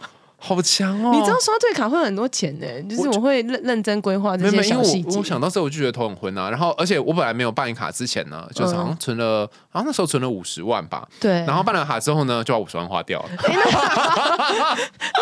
[0.44, 1.12] 好强哦！
[1.14, 5.16] 你知道刷对卡会很多钱呢，就是我会认认真规划这些小细节。
[5.16, 6.50] 我想到这，我就觉得头很昏啊。
[6.50, 11.06] 然后，而且我本来没有办卡之前呢，就是好像存了，好像那时候存了五十万吧。
[11.20, 11.30] 对。
[11.46, 13.28] 然后办了卡之后呢，就把五十万花掉了。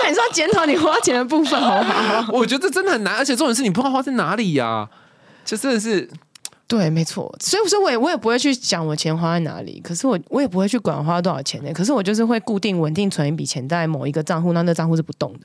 [0.02, 2.32] 那你说检讨你花钱的部分好不好？
[2.32, 4.88] 我觉得真的很难，而且重点是你不知道花在哪里呀，
[5.44, 6.08] 就真的是。
[6.70, 11.72] 对，没错，所以，所以我也我也不会去讲我钱花在哪里，可是我我也不会去管花多少钱呢。
[11.72, 15.40] 可是我就是会固定稳定存一笔钱在某一个账户，那那账户是不动的。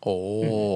[0.00, 0.10] 哦，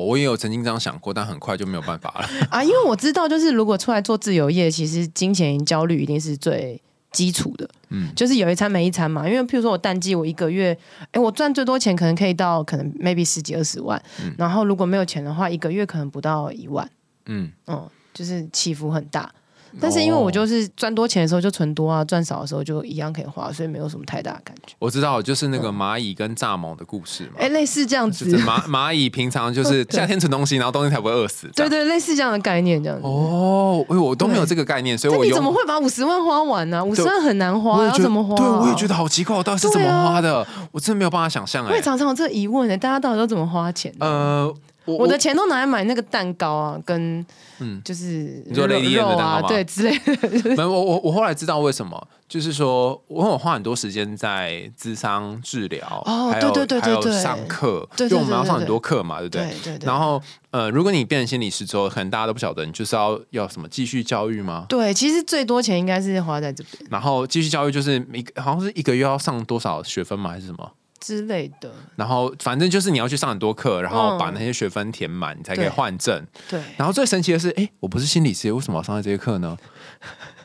[0.05, 2.63] 我也有曾经这样想过，但很快就没有办法了 啊！
[2.63, 6.79] 因为我知道，就是如果出来做自由业，其实金钱焦虑一定是最
[7.11, 7.67] 基础的。
[7.89, 9.27] 嗯，就是有一餐没一餐嘛。
[9.27, 10.77] 因为譬如说我淡季，我一个月，
[11.13, 13.99] 哎，我赚最多钱可能可以到可能 maybe 十几二十万，
[14.37, 16.87] 然后如果没有钱的话，一个月可能不到一万。
[17.25, 19.33] 嗯嗯，就是起伏很大。
[19.81, 24.75] 但是因为我就是赚多钱的时候就存多啊，赚少的时候就一样可以花，所以没有什么太大的感觉。
[24.79, 27.33] 我知道，就是那个蚂蚁跟蚱蜢的故事嘛。
[27.39, 28.25] 哎，类似这样子。
[28.39, 31.49] 蚂 蚂蚁平常就是 夏天存东西，然后冬天才不会饿死。
[31.55, 33.07] 对对，类似这样的概念这样子。
[33.07, 36.85] 哦，哎，我都没有这个概念，所以我你怎么会把五十万花完呢？
[36.85, 38.35] 五十万很难花，要怎么花？
[38.37, 40.47] 对，我也觉得好奇怪，我到底是怎么花的？
[40.72, 41.64] 我真的没有办法想象。
[41.64, 43.93] 哎，我也常常有这个疑问呢，大家到底都怎么花钱？
[44.01, 44.55] 呃。
[44.87, 47.24] 我的钱都拿来买那个蛋糕啊，跟
[47.59, 50.57] 嗯，就是肉肉啊，对之类的。
[50.57, 59.55] 没，我我我后来知道为什么，就是说，我我花很多时间在智商治疗，哦，对对对对对，上课，因为我们要上很多课嘛，对不对？
[59.62, 59.87] 对对。
[59.87, 60.20] 然后
[60.51, 64.66] 呃，如果你变成心理师之后，可能大家都不晓得，你就是要要什么继续教育吗？
[64.68, 66.85] 对，其实最多钱应该是花在这边。
[66.91, 70.30] 然后继续教育就是一个好像是一个月要上多少学分吗？
[70.30, 70.70] 还是什么？
[71.05, 76.27] 之类的，然后反正就是你要去上很多课，然后把那些学分填满，你才可以换证。
[76.49, 79.55] 对，然后最神奇的是，哎，我不是心理师，为什么要上这些课呢？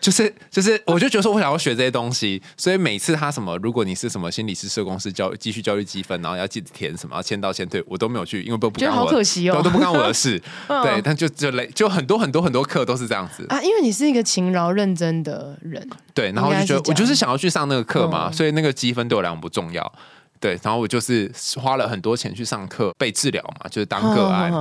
[0.02, 10.42] 就是就是，我就觉得说我想要学这些东西，所以每次他什么，如果你是什么心理师社公司教继续教育积分，然后要记得填什么，要签到签退，我都没有去，因为不不干我，好可惜哦，都不干我的事。
[10.68, 15.86] 对，但就就累，就很多很多很多课都是这样子啊，因为你是一个勤劳认真的人。
[16.14, 19.92] 对，然后就觉得我就是想要去上那个课嘛，所以那个积分对我来讲不重要。
[20.40, 21.30] 对，然后我就是
[21.62, 24.52] 花了很多钱去上课，被治疗嘛，就是当个案，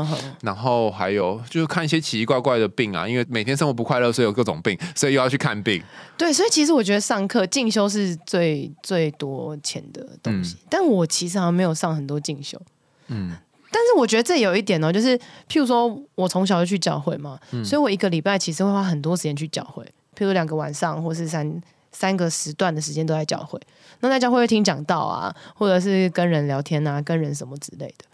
[0.42, 5.80] 然后还有就是看一些奇奇怪怪的病啊，因为每天生活不快乐，所以有各种病，所以又要去看病。
[6.16, 12.60] 对，所以其实我觉得上课进修是最最多钱的东西，但我其实好像没有上很多进修。
[13.06, 13.30] 嗯，
[13.70, 15.16] 但是我觉得这有一点哦，就是
[15.48, 19.84] 譬如说我从小就去教会嘛，所以我一个礼拜其实会花很多时间去教会，
[20.16, 21.62] 譬如两个晚上或是三
[21.92, 23.60] 三个时段的时间都在教会。
[24.00, 28.04] 那在教会听讲道啊，或者是跟人聊天啊，跟人什么之类的，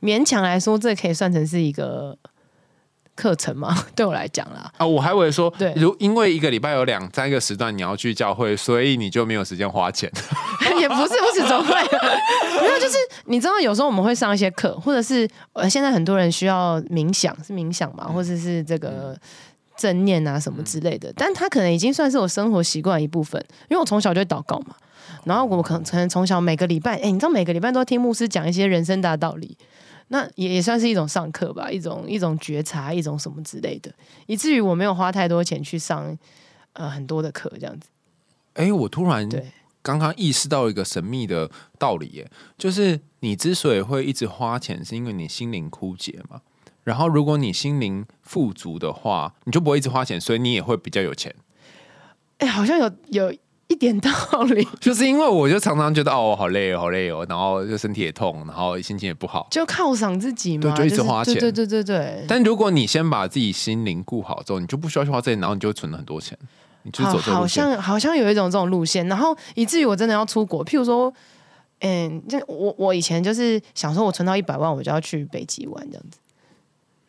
[0.00, 2.16] 勉强来说，这可以算成是一个
[3.16, 3.86] 课程吗？
[3.96, 10.10] 对我来讲啦，啊，我还以为说，对，如因为一个礼拜有两三个时段你要去教会，所以你就没有时间花钱。
[10.78, 11.74] 也不是，不是总会，
[12.60, 19.16] 没有，就是你知道，有时候我们会上一些课，或者是呃，现在很多人需要冥想，是冥想嘛，或者是这个。
[19.76, 24.76] 正念啊什么之类的，但它可能已经算是我生活习惯的一部分，因为我从小就会祷告嘛。
[25.24, 29.56] 然后我可能可能从小每个礼拜，哎，你知道每个礼拜都要听牧师讲一些人生大道理，
[30.08, 33.92] 那也也算是一种上课吧，一种一种觉察，一种什么之类的，
[34.26, 36.16] 以至于我没有花太多钱去上
[36.72, 37.88] 呃很多的课这样子。
[38.54, 39.46] 哎，我突然对
[39.80, 41.48] 刚刚意识到一个神秘的
[41.78, 46.40] 道理，耶，就是你之所以会一直花钱，是因为你心灵枯竭嘛。
[46.84, 51.34] 然后如果你心灵富足的话，你就不会一直花钱，所以你也会比较有钱。
[52.38, 53.32] 哎，好像有有
[53.68, 54.10] 一点道
[54.50, 59.46] 理， 就是因为我就常常觉得哦，我好累哦，好累哦，然后就身体也痛，然后心情也不好。
[59.50, 62.24] 就犒赏自己嘛，对就一直是花钱对对对对对。
[62.28, 66.36] 但如果你先把自己心灵顾好之后，你就不需要去花这些，然后你就会存了很多钱。
[66.82, 67.64] 你就是好，好走这个路线。
[67.64, 71.12] 像好像有一种这种路线，然后以至于我真的要出国，譬如说，
[71.78, 76.18] 嗯，就我我以前就是想说，我存到一百万，我就要去北极玩这样子，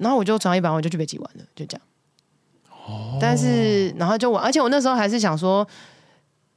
[0.03, 1.81] 然后我就存到一百万，我就去北极玩了，就这样。
[3.19, 5.65] 但是，然后就我，而且我那时候还是想说，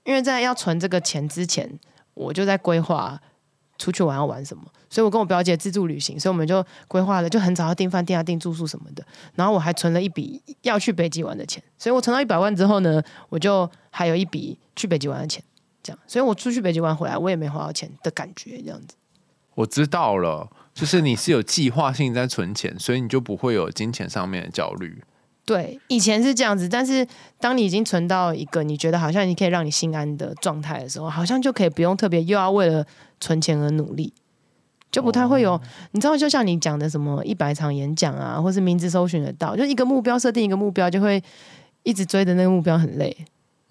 [0.03, 1.79] 因为在要存这个钱之前，
[2.15, 3.21] 我就在规划
[3.79, 9.07] 出去玩要玩什么，所以我跟我表姐自助旅行，所以我们就规划了，就很早要订饭店啊、订住宿什么的。
[9.37, 15.41] 然后我还存了一笔要去北极玩的钱，所以我存到一百万之后呢，我就还有一笔去北极玩的钱，
[15.81, 18.97] 这样，所以我出去北极玩回来，我也没花到钱的感觉，这样子。
[19.57, 25.03] 我知道了，就是你是有计划性在存钱，所以你就不会有金钱上面的焦虑。
[25.45, 27.07] 对，以前是这样子，但是
[27.39, 32.85] 当你已经存到一个你觉得好像你可以让你心安的状态的时候，好像就可以不用特别又要为了
[33.21, 34.13] 存钱而努力，
[34.91, 35.61] 就不太会有。
[35.93, 41.23] 你知道，就像你讲的什么一百场演讲啊，或是名字搜寻得到，就一个目标设定一个目标，就会
[41.85, 43.17] 一直追的那个目标很累。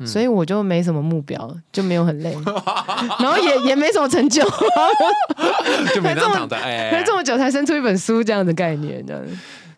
[0.03, 2.35] 所以我就没什么目标，就没有很累，
[3.19, 4.43] 然后也也没什么成就，
[5.93, 9.21] 就没这么哎、 这么久才生出一本书这样的概念，这样。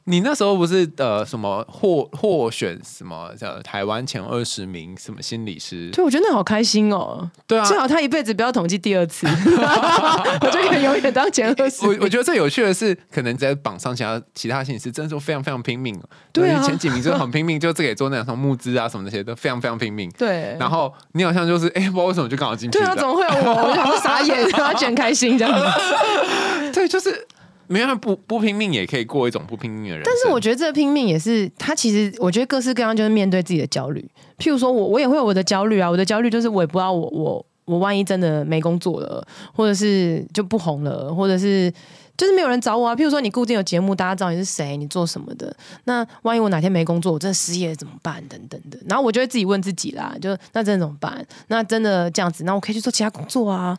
[0.09, 5.89] 你那时候不是呃什么获获选什么叫台湾前二十名什么心理师？
[5.91, 7.29] 对，我觉得那好开心哦。
[7.45, 11.93] 对啊，最好他一辈子不要统计第二次， 我就可以永远当前二十我。
[11.99, 15.99] 我觉得最有趣的是，可能在榜上其他其他心理师真的说非常非常拼命，
[16.31, 20.09] 对啊前几名真的很拼命，就这个也做那种募资啊什么那些都非常非常拼命。
[20.17, 22.85] 对，然后你好像就是哎、不知道为什么就刚好进去了。
[22.85, 23.91] 对啊，怎么会有我？
[23.91, 26.71] 我傻眼，然后卷开心这样子。
[26.71, 27.27] 对，就是
[27.67, 30.01] 没办法不不拼命也可以过一种不拼命的人。
[30.05, 34.03] 但是我觉得这拼命也是，他其实我觉得各式各样就是面对自己的焦虑。
[34.37, 41.73] 譬如说我我也会有我的焦虑啊，我的焦虑就是我也不知道我我我万一真的没工作了，或者是就不红了，或者是。
[42.17, 42.95] 就是没有人找我啊！
[42.95, 45.55] 譬如说你固定有节目，大家知道你是谁，你做什么的。
[45.83, 48.27] 那万一我哪天没工作，我真的失业怎么办？
[48.27, 48.79] 等等的。
[48.89, 51.23] 然后我就会自己问自己啦，就那真的怎么办？
[51.49, 53.77] 那真的这样子，那我可以去做其他工作啊。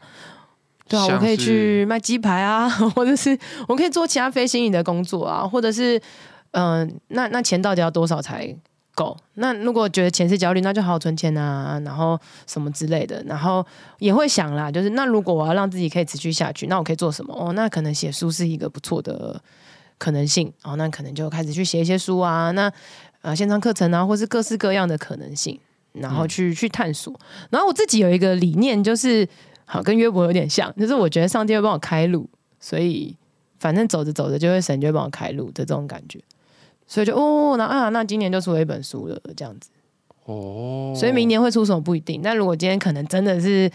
[0.89, 6.01] 对啊，我可以去卖鸡排啊， 或者是我可以做其他非心理的工作啊，或者是
[6.53, 8.57] 嗯、那那钱到底要多少才
[8.95, 9.16] 够？
[9.34, 13.64] 那如果觉得钱是焦虑，那就好好存钱啊，然后什么之类的，然后
[13.99, 17.34] 也会想啦，就是那如果我要让自己可以持续下去，那我可以做什么？
[17.34, 19.41] 哦，那可能写书是一个不错的
[19.99, 22.72] 可能性哦，那可能就开始去写一些书啊，那
[23.20, 25.61] 呃线上课程啊，或是各式各样的可能性，
[25.93, 27.14] 然后去、去探索。
[27.51, 29.28] 然后我自己有一个理念，就是
[29.70, 33.14] 好跟约伯有点像，就是我觉得上帝会帮我开路，所以
[33.60, 36.18] 反正走着走着就会神就会帮我开路的这种感觉。
[36.86, 39.68] 所以就哦，那啊，那今年就出了一本书了，这样子。
[40.24, 42.22] 哦，所以明年会出什么不一定。
[42.22, 43.70] 但如果今天可能真的是，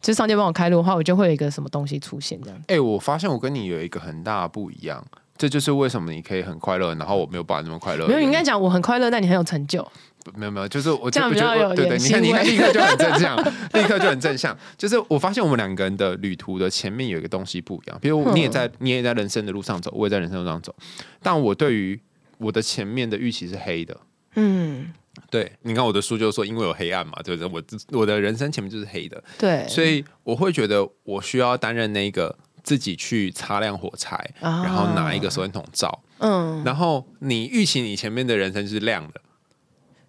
[0.00, 2.64] 就上帝帮我开路的话，我就会有一个什么东西出现这样子。
[2.66, 5.04] 哎、我发现我跟你有一个很大的不一样，
[5.38, 8.08] 这就是为什么你可以很快乐，然后我没有办法那么快乐。
[8.08, 9.86] 没有，你应该讲我很快乐，但你很有成就。
[10.34, 13.36] 没有没有，就是我这样觉得比较有对对，你看你立刻就很正向，
[13.74, 14.56] 立刻就很正向。
[14.76, 18.34] 就是我发现我们两个人的旅途的前面有一个东西不一样，比如嗯。
[18.34, 20.74] 你也在你也在人生的路上走，我也在人生的路上走，
[21.22, 21.98] 但我对于
[22.38, 23.96] 我的前面的预期是黑的。
[24.34, 24.92] 嗯，
[25.30, 27.50] 对，你看我的书就是说，因为有黑暗嘛，对不对？
[27.50, 34.62] 我自我的人生前面就是黑的，对，所以我会觉得我需要担任那个自己去擦亮火柴，啊。
[34.62, 39.20] 然后拿一个手电筒照，嗯，然后你预期你前面的人生就是亮的，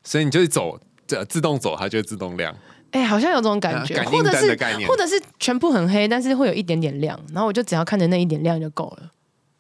[0.08, 2.56] 所以你就是走，这自动走，它就会自动亮。
[2.92, 4.56] 哎、好像有这种感觉，啊感或者是
[4.88, 9.12] 或者是全部很黑，但是会有一点点亮，然后我就只要看着那一点亮就够了。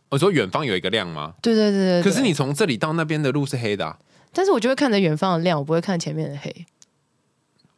[0.07, 1.33] 我说远方有一个亮吗？
[1.41, 3.97] 对对对对对可是你从这里到那边的路是黑的、啊、
[4.31, 6.65] 但是我就会看着远方的亮，我不会看前面的黑。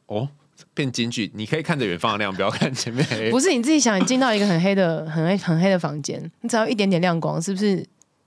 [0.05, 0.29] 哦，
[0.75, 3.31] 变京剧，你可以看着远方的亮，不要看前面黑。
[3.31, 7.83] 不是你自己想，你进到一个很黑的、 很黑、很黑的房间，你只要一点点亮光，是不是？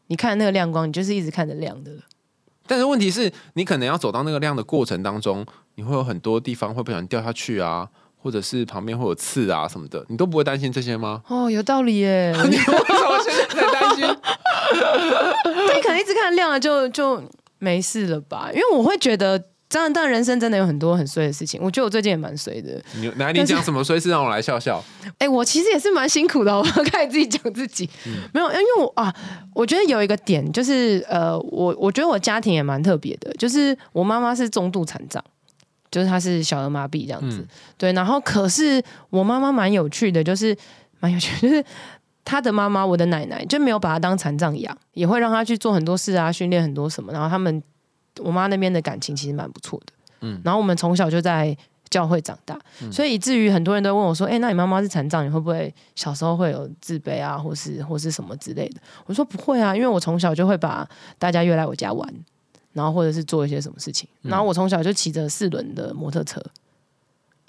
[0.08, 2.02] 你看那个亮光，你就是一直看着亮的了。
[2.72, 5.44] 但是问题是你可能要走到那个亮的过程当中，
[5.74, 11.20] 你会有很多地方会不小心掉下去啊，或者是旁边会有刺啊什么的，你都不会担心这些吗？
[11.28, 12.32] 哦，有道理耶！
[12.48, 14.06] 你为什么现在在担心？
[15.44, 17.22] 但，你可能一直看亮了就，就
[17.58, 18.48] 没事了吧？
[18.54, 19.38] 因为我会觉得，
[19.72, 21.58] 当然，当然，人生真的有很多很衰的事情。
[21.62, 22.78] 我觉得我最近也蛮衰的。
[22.96, 24.84] 你来，你讲什么衰事让我来笑笑？
[25.18, 26.54] 哎，我其实也是蛮辛苦的。
[26.56, 27.88] 我开始自己讲自己，
[28.32, 29.12] 没有，因为我啊，
[29.54, 35.24] 我觉得有一个点就是，呃，我我觉得我家庭也蛮特别的，就是我妈妈是中度残障，
[35.90, 37.46] 就是她是小儿麻痹这样子。
[37.78, 40.54] 对，然后可是我妈妈蛮有趣的，就是
[41.00, 41.64] 蛮有趣，就是。
[42.24, 47.12] 她的妈妈，我的奶奶就没有把她当残障养，也会让她去做很多事啊，训练很多什么。
[47.12, 47.60] 然后他们
[48.20, 50.40] 我妈那边的感情其实蛮不错的，嗯。
[50.44, 51.56] 然后我们从小就在
[51.90, 52.58] 教会长大，
[52.90, 60.88] 所以以至于很多人都问我说：“哎，那你妈妈是残障，你会不会小时候会有自卑啊，或是或是什么之类的？”我说：“不会啊，因为我从小就会把
[61.18, 62.08] 大家约来我家玩，
[62.72, 64.08] 然后或者是做一些什么事情。
[64.22, 66.42] 然后我从小就骑着四轮的摩托车。”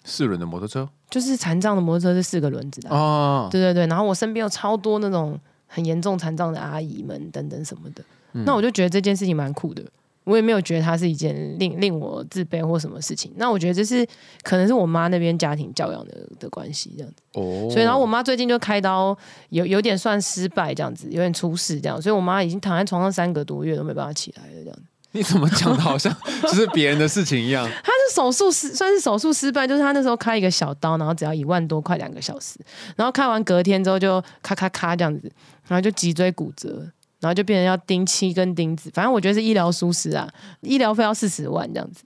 [0.05, 3.47] 四轮的摩托车，就是残障的摩托车是四个轮子的哦。
[3.49, 8.03] 对对对，然后我身边有超多那种很严重残障的阿姨们等等什么的，
[8.33, 9.81] 那我就觉得这件事情蛮酷的。
[10.23, 13.31] 我也没有觉得它是一件令令我自卑或什么事情。
[13.35, 14.05] 那我觉得这是
[14.41, 17.23] 可能是我妈那边家庭教养的的关系这样子。
[17.33, 17.69] 哦。
[17.69, 19.17] 所以然后我妈最近就开刀，
[19.49, 24.83] 有有点算失败这样子，有点出事这样，所以我妈已经躺在床上三个多月都没办法起来了这样子。
[25.15, 26.11] 你怎么讲的好像
[26.41, 27.69] 就是别人的事情一样？
[27.83, 32.59] 她是手术失，算是手术失败，就是她那时候开一个小刀，然后只要一万多块两个小时，
[32.95, 35.31] 然后开完隔天之后就咔咔咔这样子，
[35.67, 36.83] 然后就脊椎骨折，
[37.23, 42.03] 然后就变成要钉七根钉子，反正我觉得是医疗疏失啊，医疗费要四十万这样子，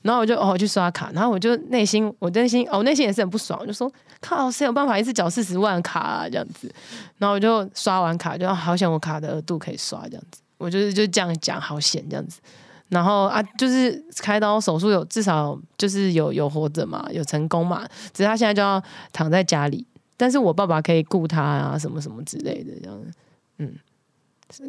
[0.00, 3.92] 然后我就哦去刷卡，然后我就内心我内心哦内心也是很不爽，我就说
[4.22, 6.72] 靠谁有办法一次缴四十万卡啊这样子，
[7.18, 10.40] 然后我就刷完卡就好想我卡的额度可以刷这样子。
[10.56, 12.40] 我就是就这样讲，好险这样子，
[12.88, 17.84] 然后啊，就是开刀手术有至少就是有有活着嘛，有成功嘛，
[18.14, 19.84] 只是他现在就要躺在家里，
[20.16, 23.10] 但是我爸爸可以雇他啊，什么什么之类的这样子，
[23.58, 23.74] 嗯，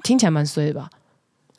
[0.04, 0.90] 听起来蛮衰的吧？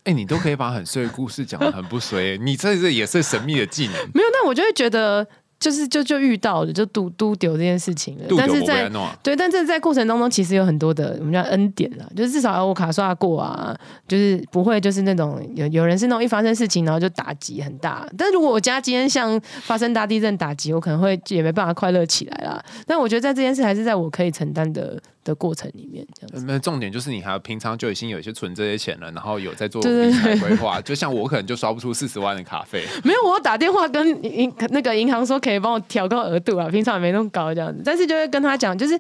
[0.05, 3.95] 哎，你都可以把很衰的故事讲的很不衰， 你这这也是神秘的技能。
[4.14, 5.27] 没有，那我就会觉得。
[5.59, 8.24] 就是就就遇到了，就嘟嘟丢这件事情了。
[8.37, 8.91] 但是在
[9.22, 13.74] 对，但是在过程当中，其实有很多的我们叫恩典了，就是至少我卡刷过啊，
[14.07, 18.07] 就是不会就是那种有有人是那种一发生事情然后就打击很大。
[18.18, 22.62] 但如果我家今天像发生大地震打击，我可能会也没办法快乐起来啦。
[22.87, 25.01] 但我觉得在这件事还是在我可以承担的。
[25.27, 26.45] 的过程里面，这样子。
[26.47, 30.81] 那重点就是你还平常就已经有一些存这些钱了，然后有在做理财规划。
[30.81, 32.87] 就像我可能就刷不出四十万的卡费。
[33.03, 37.83] 没有，我打电话跟银那个银行说可以帮我调高额度啊，平常也没那么高这样子。
[37.85, 38.99] 但是就会跟他讲，就是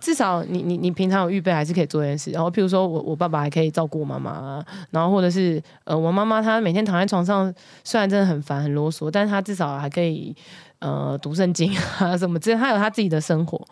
[0.00, 2.30] 至少你你你平常有预备，还是可以做这件事。
[2.30, 7.52] 然后譬如说我我爸爸还可以照顾我妈妈，然后或者是呃我妈妈她每天躺在床上，
[7.84, 10.34] 虽然真的很烦很啰嗦，但是她至少还可以
[10.78, 13.62] 呃读圣经啊什么，之类，她有她自己的生活。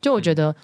[0.00, 0.54] 就我觉得。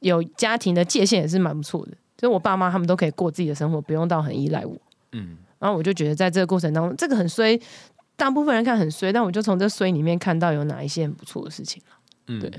[0.00, 4.76] 有家庭的界限也是蛮不错的，就是我爸妈他们都可以过自己的生活，不用到很依赖我。
[5.12, 7.60] 嗯，然后我就觉得在这个过程当中，这个很衰，
[8.16, 11.82] 大部分人看很衰，但我就从这衰里面看到有哪一些很不错的事情
[12.26, 12.50] 嗯，对。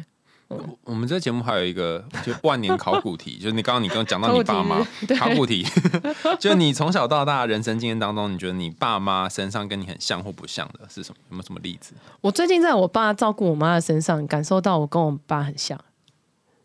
[0.83, 4.83] 我们这节目还有一个就万年考古题， 就是你刚刚你刚刚讲到你爸妈
[5.15, 5.63] 考古题，
[6.39, 11.17] 就你从小到大人生经验当中，你觉得你爸妈身上跟你很像或不像的是什么？
[11.29, 11.93] 有没有什么例子？
[12.21, 15.79] 我最近在我爸照顾我妈的身上，感受到我跟我爸很像。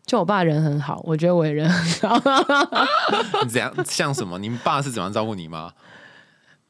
[0.05, 2.21] 就我爸人很好，我觉得我也人很好。
[3.43, 4.37] 你怎样像什么？
[4.37, 5.73] 你们爸是怎样照顾你吗？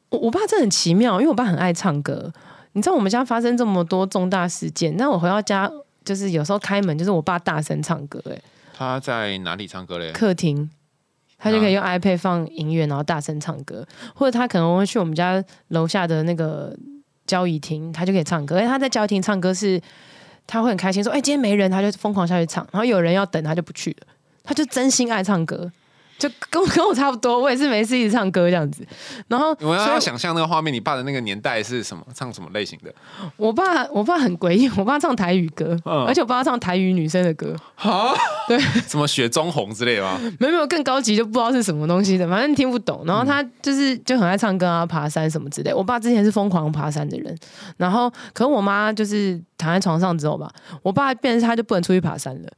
[0.08, 2.32] 我我爸真的很奇妙，因为我爸很爱唱歌。
[2.72, 5.70] 你知道我们家发生这么多重大事件，那我回到家
[6.04, 8.22] 就是有时候开门，就是我爸大声唱歌。
[8.30, 8.40] 哎，
[8.74, 10.12] 他在哪里唱歌嘞？
[10.12, 10.70] 客厅，
[11.36, 13.86] 他就可以用 iPad 放音乐，然后大声唱歌。
[14.14, 16.74] 或者他可能会去我们家楼下的那个
[17.26, 18.56] 交谊厅，他就可以唱歌。
[18.56, 19.78] 哎，他在交谊厅唱歌是。
[20.46, 22.66] 他会很开心，说：“哎，今天没人，他就疯狂下去唱。
[22.72, 24.06] 然后有人要等，他就不去了。
[24.44, 25.70] 他就真心爱唱歌。”
[26.18, 28.86] 就跟跟我差不多，我也是没事一直唱歌这样子。
[29.28, 32.02] 然后我要想象那个画面，你爸的那个年代是什么？
[32.14, 32.94] 唱什么类型的？
[33.36, 37.54] 我爸，我爸很诡异，我爸唱台语歌，而且我爸唱台语女生的歌。
[37.76, 38.14] 啊？
[38.48, 38.58] 对，
[38.88, 40.18] 什么雪中红之类吗？
[40.40, 43.02] 没有没有，更高级就不知道是什么东西的，反正听不懂。
[43.04, 45.74] 然后他就是就很爱唱歌啊，爬山什么之类。
[45.74, 47.36] 我爸之前是疯狂爬山的人，
[47.76, 50.50] 然后可能我妈就是躺在床上之后吧，
[50.82, 52.48] 我爸变成他就不能出去爬山了，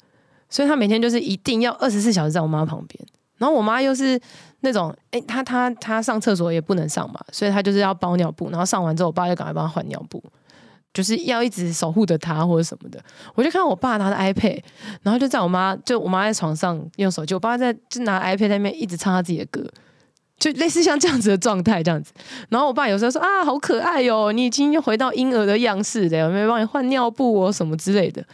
[0.49, 3.05] 所以他每天就是一定要二十四小时在我妈旁边。
[3.39, 4.21] 然后我妈又是
[4.61, 10.23] 那种，哎，她她她上厕所也不能上嘛，所以她就是要包尿布，然后上完之后，我爸就赶快帮她换尿布，
[10.93, 13.01] 就是要一直守护着她或者什么的。
[13.35, 14.61] 我就看我爸拿着 iPad，
[15.03, 19.65] 然后就在我妈就我妈在床上用手机，我爸在就拿 iPad 在那边一直唱他自己的歌，
[20.39, 22.13] 就类似像这样子的状态这样子。
[22.49, 28.25] 然后我爸有时候说啊，好可爱哟，你已经回到婴儿的样式了，有没有帮你换尿布哦什么之类的。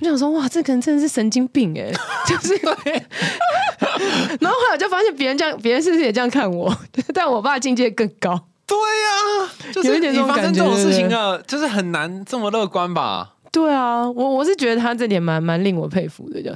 [0.00, 1.92] 我想说，哇，这个人真的是神经病哎！
[2.26, 2.54] 就是，
[4.40, 6.74] 然后后来我就发现别人这样，别人是不是也这样看我？
[7.14, 8.46] 但我爸境界更高。
[8.66, 13.34] 对呀、就是你发生这种事情对了，就是很难这么乐观吧？
[13.50, 16.52] 对啊，我我是觉得他这点蛮蛮令我佩服的，就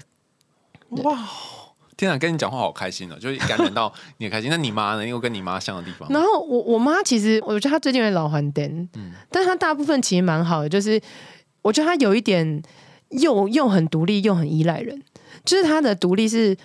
[1.02, 1.18] 哇！
[1.96, 4.48] 天啊，跟你讲话好开心哦，就是感染到你的开心。
[4.48, 5.02] 那你妈呢？
[5.02, 6.08] 你有跟你妈像的地方？
[6.08, 11.00] 然后我我妈其实，我觉得她最近有点老还灯，嗯但她大部分其实蛮好的，就是
[11.62, 12.62] 我觉得她有一点
[13.20, 15.02] 又又很独立又很依赖人，
[15.44, 16.56] 就是他的独立是。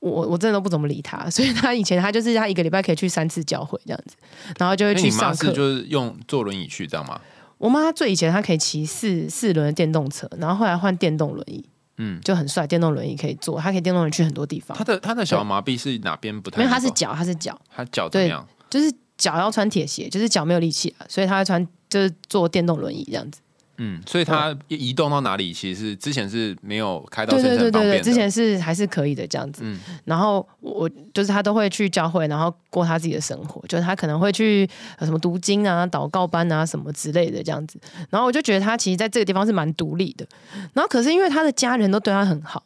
[0.00, 4.14] 我我真的都不怎么理他，所以他以前他就是他一个礼拜可以去三次教会这样子，
[4.58, 5.50] 然后就会去上课。
[5.50, 7.18] 就是用坐轮椅去，这样吗？
[7.56, 11.64] 我妈最以前她可以骑四四轮的电动车，然后后来换电动轮椅，
[11.96, 14.84] 嗯，就很帅，电动轮椅可以坐，她可以电动轮椅去很多地方她。
[14.84, 16.78] 的她的小麻痹是哪边不太没有，那个？
[16.78, 18.46] 她是脚，她是脚，她脚怎么样？
[18.68, 23.40] 就是脚要穿铁鞋，就是脚没有力气啊，所以她会穿就是坐电动轮椅这样子。
[23.78, 28.00] 嗯，所以他移动到哪里，其实是之前是没有开到对对对。
[28.00, 29.62] 之前是还是可以的这样子。
[29.64, 34.68] 嗯然后我就是他都会去教会，然后过他自己的生活，就是他可能会去
[34.98, 37.80] 呃什么读经啊、祷告班啊什么之类的这样子。
[38.10, 40.26] 然后我就觉得他其实在这个地方是蛮独立的。
[40.72, 42.62] 然后可是因为他的家人都对他很好。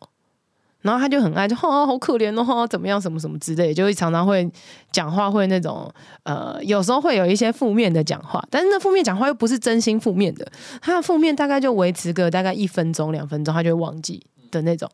[0.89, 4.51] 然后他就很爱，就哦好可怜哦，怎么样什么什么之类，就会常常会
[4.91, 14.91] 讲话，会那种呃，有时候会有一些负面的讲话，但是那负面讲话又不是真心负面的，他的负面大概就维持个大概一分钟两分钟，他就会忘记的那种。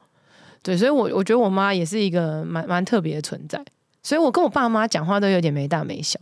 [0.63, 3.63] 对，所以我我觉得我妈也是一个蛮蛮特别的存在，
[4.03, 6.19] 所以我跟我爸妈讲话都有点没大没小，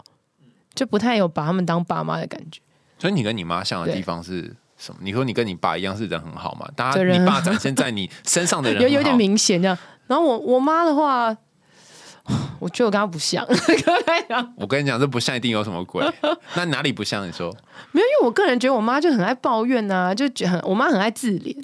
[0.74, 2.60] 就不太有把他们当爸妈的感觉。
[2.98, 4.98] 所以你跟你妈像的地方是什么？
[5.02, 6.66] 你说你跟你爸一样是人很好嘛？
[6.74, 9.78] 大家你爸展现在你身上的 人有有点明显这样。
[10.08, 11.34] 然后我我妈的话，
[12.58, 13.46] 我觉得我跟她不像，
[14.56, 16.04] 我跟你讲，这不像一定有什么鬼。
[16.56, 17.26] 那哪里不像？
[17.26, 17.48] 你说
[17.92, 21.56] 没有，因为我个人觉得我妈就很爱抱怨啊，就觉得很我妈很爱自怜，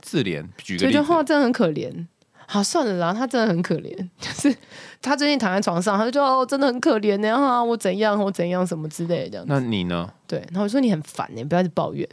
[0.00, 1.04] 自怜，举个例子觉得。
[1.04, 2.06] 话真的很可怜。
[2.46, 4.52] 好，算了啦，她真的很可怜， 就是
[5.00, 9.52] 她最近躺在床上，她就说哦，真的很可怜呢，啊，我怎样，我怎样，什么之类的这样子。
[9.52, 10.08] 那你呢？
[10.26, 12.08] 对，然后我说你很烦呢，不要去抱怨，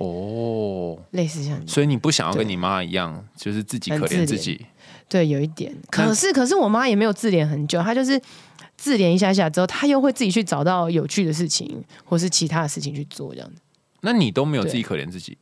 [0.00, 4.66] 哦，类似像所以你不想要跟你妈一样，就是自己可怜怜自己。
[5.08, 5.76] 对，有一点。
[5.90, 8.20] 可是，可是我妈也没有自怜很久，她就是
[8.76, 13.60] 自怜一下下之后，她又会自己去找到有趣的事情，或是其他的事情去做，这样子。
[14.00, 15.36] 那你都没有自己可怜自己？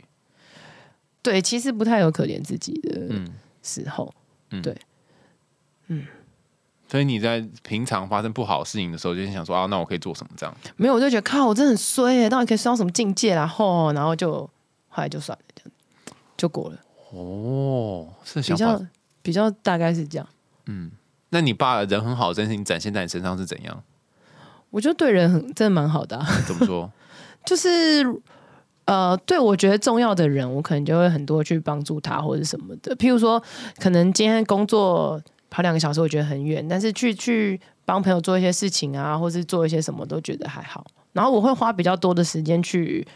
[1.23, 3.29] 对，其实不太有可怜自己的嗯，
[3.63, 4.13] 时候。
[6.91, 10.31] 所以你在平常发生不好的事情的时候，就想说啊，那我可以做什么？
[10.37, 14.49] 这样没有，我就觉得靠，我真的很衰耶，到底可以衰到什么境界然后，然后就
[14.89, 15.73] 后来就算了，这样
[16.37, 16.79] 就过了，
[17.13, 18.81] 哦，是比较。
[19.21, 20.27] 比较大概是这样。
[20.67, 20.91] 嗯
[21.29, 23.83] 那你爸人很好，真心展现在你身上是怎样？
[24.71, 26.91] 我觉得对人很真的蛮好的、啊，怎么说？
[27.45, 28.03] 就是
[28.87, 32.97] 呃，对我觉得重要的人，我可能就会很多去帮助他或者什么的。
[32.97, 33.43] 譬如说，
[33.79, 35.21] 可能今天工作
[35.51, 40.87] 跑两个小时，我觉得很远，但是去去帮朋友做一些事情啊，或是做一些什么，都觉得还好。
[41.13, 43.07] 然后我会花比较多的时间去。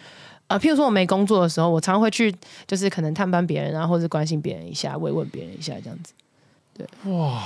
[0.48, 2.34] 呃，譬如说我没工作的时候，我常会去，
[2.66, 6.12] 就是可能探班别人啊，或是关心别人一下，慰问别人一下，这样子。
[6.74, 7.42] 对，哇，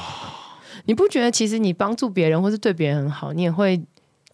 [0.87, 3.80] 你不觉得其实你帮助别人或是对别人很好，你也会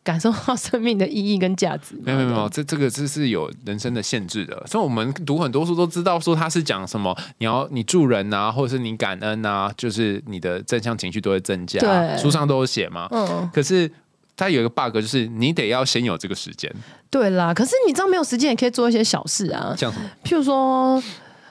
[0.05, 2.03] 感受到生命的意义跟价值吗？
[2.07, 4.61] 没有没有没有，这这个这是有人生的限制的。
[4.67, 11.79] 所以我们读很多书都知道，说他是讲什么，你要你助人啊，或者是你感恩啊，就是你的正向情绪都会增加。
[11.81, 13.07] 对书上都有写嘛。
[13.13, 13.91] 嗯，可是
[14.37, 16.73] 它有一个 bug，就是你得要先有这个时间，
[17.09, 17.55] 对啦。
[17.55, 20.07] 可是你知道没有时间也可以做一些小事啊，像什么？
[20.25, 21.01] 譬如说，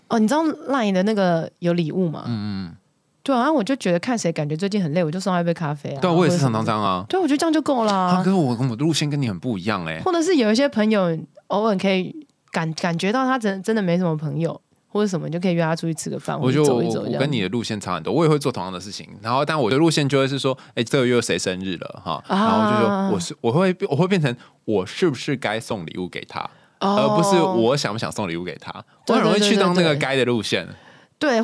[0.10, 2.26] 哦，你知道 LINE 的那个有礼物吗？
[2.28, 2.76] 嗯嗯，
[3.24, 6.00] 对啊，我就觉得看谁感觉最近很累，我就送他一杯咖啡啊。
[6.02, 7.06] 对啊，我也是常常这样啊。
[7.08, 11.18] 对，我觉得这样就够了、啊，可是我我的路线跟你很不一样哎、或者是有一些朋友
[11.48, 17.04] 偶尔可以感感觉到他真真的没什么朋友，或者什么，你就可以约他出去吃个饭，我觉得我走一走。
[17.04, 26.40] 我跟你的路线差很多，我也会做同样的事情，然后但我的路线就会是说，哎、这个月谁生日了哈，啊然后就说我是我会我会变成我是不是该送礼物给他，
[26.80, 30.66] 哦而不是我想不想送礼物给他，我很容易去到那个对该的路线。
[30.66, 30.76] 对，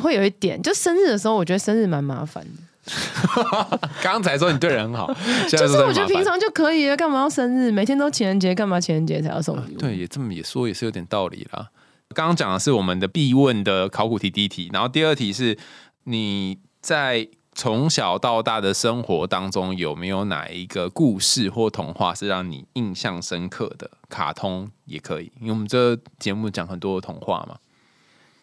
[0.00, 2.50] 会有一点，就生日的时候，我觉得生日蛮麻烦的。
[4.02, 5.12] 刚才说你对人很好，
[5.50, 7.70] 就是我觉得平常就可以了，干嘛要生日？
[7.70, 9.78] 每天都情人节，干嘛情人节才要送礼物？
[9.78, 11.68] 对，也这么也说也是有点道理啦。
[12.14, 15.58] 刚刚讲的是我们的必问的考古题第一题，然后第二题是
[16.04, 23.90] 你在从小到大的生活当中有没有哪一个故事或童话是让你印象深刻的？
[24.08, 27.56] 卡通也可以，因为我们这节目讲很多童话嘛，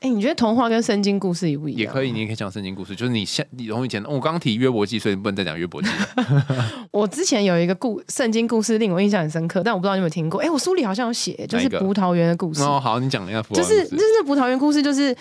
[0.06, 1.80] 哎、你觉得童话跟圣经故事一不一样？
[1.80, 6.46] 也可以，你也可以讲圣经故事，就是你现你从以前，我刚刚提约伯记，所以你不能再讲约伯记了。
[6.94, 10.40] 我之前有一个故圣经故事令我印象很深刻，但我不知道你有没有听过。
[10.42, 15.16] 哎、我书里好像有写，就是葡萄园的故事，哦，好，你讲一下福就尔摩斯是就是葡萄园故事，就是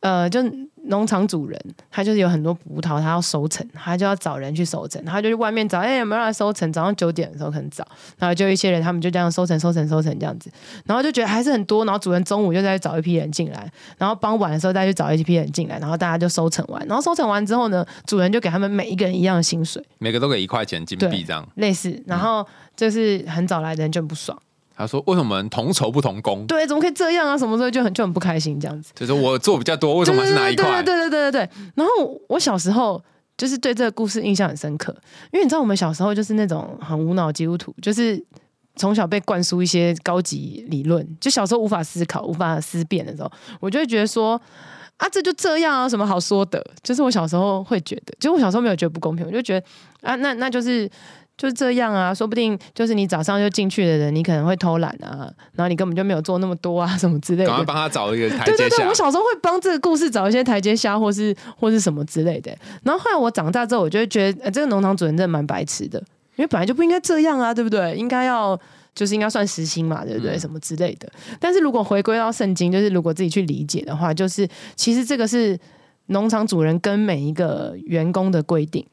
[0.00, 0.42] 呃，就
[0.88, 1.60] 农场主人，
[1.90, 6.72] 他就是有很多葡萄，他要收成，他就要找人去收成，他就去外面找，哎、有没有人来收成？
[6.72, 7.86] 早上九点的时候可能找，
[8.18, 10.50] 然后就一些人，他们就这样收成、收成、收成这样子，
[10.84, 21.46] 然后就觉得还是很多，然后主人中午就再去找一批人进来，然后傍晚的时候再去找一批人进来，然后大家就收成完，然后收成完之后呢，主人就给他们每一个人一样的薪水，每个都给一块钱金对币这样。
[21.56, 24.38] 类似，然后就是很早来的人就很不爽，
[24.76, 26.46] 他说：“为什么同酬不同工？
[26.46, 27.36] 对，怎么可以这样啊？
[27.36, 28.92] 什么时候就很就很不开心这样子。
[28.94, 30.82] 就是我做比较多，为什么是拿一块？
[30.82, 31.50] 对对对对对对对。
[31.74, 33.02] 然后我小时候
[33.36, 34.94] 就是对这个故事印象很深刻，
[35.32, 38.22] 因为你知道我们小时候就是那种很无脑基督徒，就是
[38.76, 44.40] 从小被灌输一些高级理论，就小时候无法思考、无法思辨的时候，我就会觉得说。
[44.98, 46.66] 啊，这就这样啊，什么好说的？
[46.82, 49.66] 就是我小时候会觉得，就我小时候没有觉得不公平，我就觉得
[50.00, 50.90] 啊，那那就是
[51.36, 57.50] 就是这样啊，说不定就是你早上就进去的人，你可能会偷懒啊，然后你根本就没有做那么多啊， 什么之类的。
[57.50, 58.94] 赶快帮他找一个台阶对对对，我。
[58.94, 62.50] 小时候会帮这个故事找一些台阶下，或是或是什么之类的。
[62.82, 65.98] 然后后来我长大之后，我就会觉得、呃、这个农场主人真的蛮白痴的，
[66.36, 67.94] 因为本来就不应该这样啊，对不对？
[67.94, 68.58] 应该要
[68.94, 70.38] 就是应该算实心嘛，对不对？
[70.38, 71.06] 什么之类的。
[71.38, 75.58] 但是如果回归到圣经，就是如果自己去理解的话，就是其实这个是
[76.06, 78.86] 农场主人跟每一个员工的规定。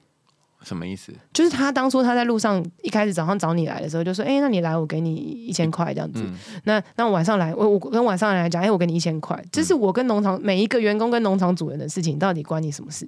[0.63, 1.11] 什么意思？
[1.33, 6.21] 就是他当初他在路上一开始早上找你来的时候，就说：“哎、那你来，我给你一千块这样子。
[6.23, 6.33] 嗯
[6.63, 13.07] 那那晚上来，我我跟晚上来讲，哎、我给你一千块，这是我跟农场每一个员工跟农场主人的事情，到底关你什么事？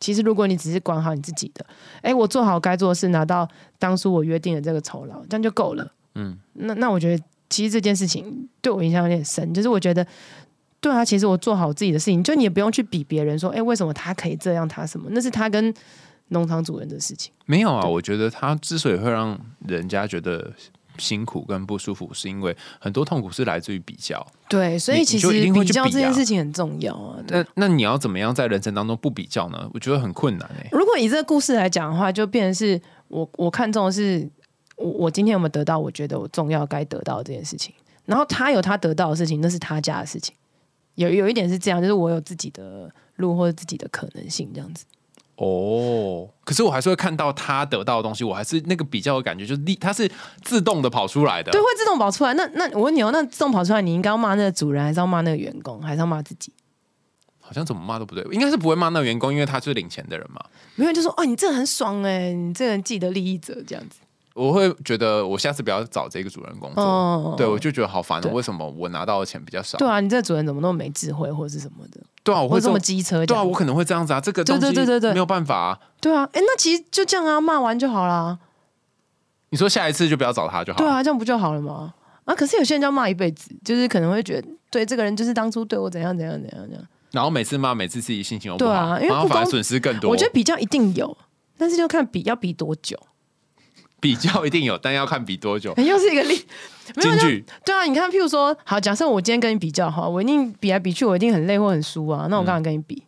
[0.00, 1.66] 其实如果你只是管好你自己的，
[2.00, 3.48] 哎、我做好该做的事，拿到
[3.78, 5.92] 当初我约定的这个酬劳，这样就够了。
[6.14, 10.06] 嗯，那那我觉得其实这件事情对我影响有点深，就是我觉得。
[10.80, 15.06] 对啊，其实我做好自己的事情，就你也不用去比别人说，哎，为什么他可以这样，他什么？
[15.12, 15.72] 那是他跟
[16.28, 17.32] 农场主人的事情。
[17.46, 17.86] 没有啊。
[17.86, 20.52] 我觉得他之所以会让人家觉得
[20.98, 24.24] 辛苦跟不舒服，是因为很多痛苦是来自于比较。
[24.48, 27.18] 对，所以其实比较这件事情很重要啊。
[27.26, 29.68] 对那那你要怎么样在人生当中不比较呢？
[29.72, 34.28] 我觉得很困难哎、如果以这个故事来讲的话，就变成是我我看重的是
[34.76, 40.34] 我我今天有没有得到我觉得我重要该得到的这件事情，然后他有他得到的事情，那是他家的事情。
[40.96, 44.84] 有有一点是这样，就是我有自己的路或者自己的可能性这样子。
[45.36, 50.08] 哦，可是我还是会看到他得到的东西，我还是那个比较有感觉，就是立，它是
[50.42, 51.50] 自动的跑出来的。
[51.50, 52.34] 对，会自动跑出来。
[52.34, 56.52] 那那我问你哦，那自动跑出来，你应该要骂那个主人，还是要骂那个员工，还是要骂自己？
[57.40, 60.40] 好像怎么骂都不对，应该是不会骂那个员工，因为他就是领钱的人嘛。
[60.76, 63.98] 没有就说哦，你这很爽哎，你这个人既得利益者这样子。
[64.34, 66.82] 我会觉得我下次不要找这个主人工作。
[66.82, 69.76] 哦，对，我就觉得好烦哦，为什么我拿到的钱比较少？
[69.78, 73.26] 对啊，你这个主人怎么那么没智慧，或者是什么的，对啊，我会这么机车？
[73.26, 75.78] 对啊，我可能会这样子啊，这个对东西对对对对没有办法啊。
[76.00, 78.38] 对啊，哎，那其实就这样啊，骂完就好啦。
[79.50, 80.78] 你说下一次就不要找他就好。
[80.78, 81.92] 对，啊，这样不就好了吗？
[82.24, 86.82] 啊，可是有些人就要骂一辈子，就是可能会觉得，对这个人就是当初对我怎样怎样怎样怎样。
[87.10, 90.10] 然后每次骂，每次自己心情又不好，对啊因为然后反而损失更多。
[90.10, 91.14] 我觉得比较一定有，
[91.58, 92.98] 但是就看比要比多久。
[94.02, 95.72] 比较一定有，但要看比多久。
[95.76, 96.34] 哎 又是一个例，
[96.96, 103.04] 没有就京剧对啊，你看，譬如说，好，假设我今天跟你比较哈，我一定比来比去，我一定很累或很输啊，那我干嘛跟你比？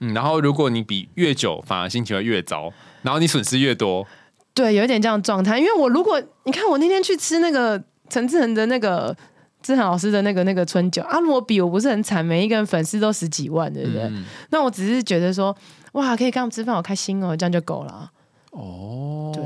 [0.00, 2.72] 嗯，然后如果你比越久，反而心情会越糟，
[3.02, 4.06] 然后你损失越多。
[4.54, 5.58] 对，有一点这样的状态。
[5.58, 9.14] 因为我如果你看我那天去吃那个陈志恒的那个
[9.62, 14.02] 志恒老师的那个那个春酒啊，如果比我不是很惨，每一个人粉丝都十几万，对不对？
[14.04, 15.54] 嗯，那我只是觉得说，
[15.92, 18.10] 哇，可以跟他们吃饭，好开心哦，这样就够了啊。
[18.52, 19.42] 哦，对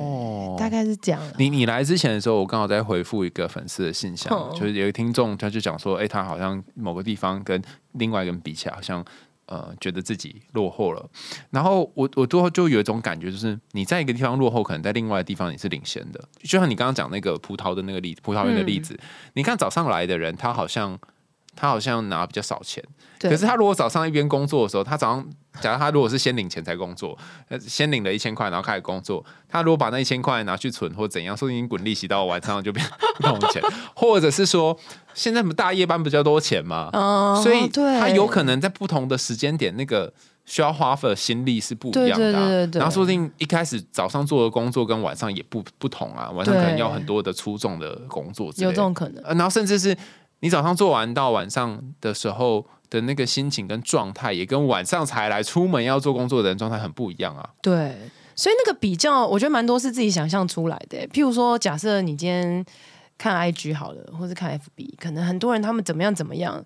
[0.59, 1.33] 大概是这样啊。
[1.39, 9.05] 你你来之前的时候，我刚好在回复一个粉丝的信箱，哦就是有一个听众他就讲说，哎、他好像某个地方跟另外一个人比起来，好像
[9.47, 11.09] 呃觉得自己落后了。
[11.51, 16.21] 然后我我最后就有一种感觉，就是你在一个地方落后，可能在另外的地方你是领先的。
[16.43, 18.99] 就像你刚刚讲那个葡萄的那个例子，葡萄园的例子，
[19.35, 20.99] 你看早上来的人，他好像
[21.57, 22.85] 他好像拿比较少钱，
[23.19, 25.27] 可是他如果早上一边工作的时候，他早上
[25.63, 32.87] 假如他如果是先领钱才工作，呃，先领了一千块，然后开始工作，他如果把那一千块拿去存或怎样，说不定滚利息到晚上就变
[33.17, 33.63] 不同钱，
[33.95, 34.79] 或者是说
[35.15, 40.13] 现在我们大夜班比较多钱嘛，哦所以他有可能在不同的时间点，那个
[40.45, 42.17] 需要花费的心力是不一样的、啊。
[42.19, 42.79] 对对对对对。
[42.79, 49.25] 然后说不定一开始早上做的工作跟晚上也不不同啊，晚上可能要很多的出众的工作之类有这种可能。
[49.25, 49.97] 呃，然后甚至是
[50.41, 57.49] 你早上做完到晚上的时候的那个心情跟状态，也跟晚上才来出门要做工作的人状态很不一样啊。
[57.63, 57.97] 对，
[58.35, 60.99] 所以那个比较，我觉得蛮多是自己想象出来的。
[61.09, 62.65] 譬如说，假设你今天
[63.19, 66.63] 看 IG 好了，或是看 FB，可能很多人他们怎么样怎么样，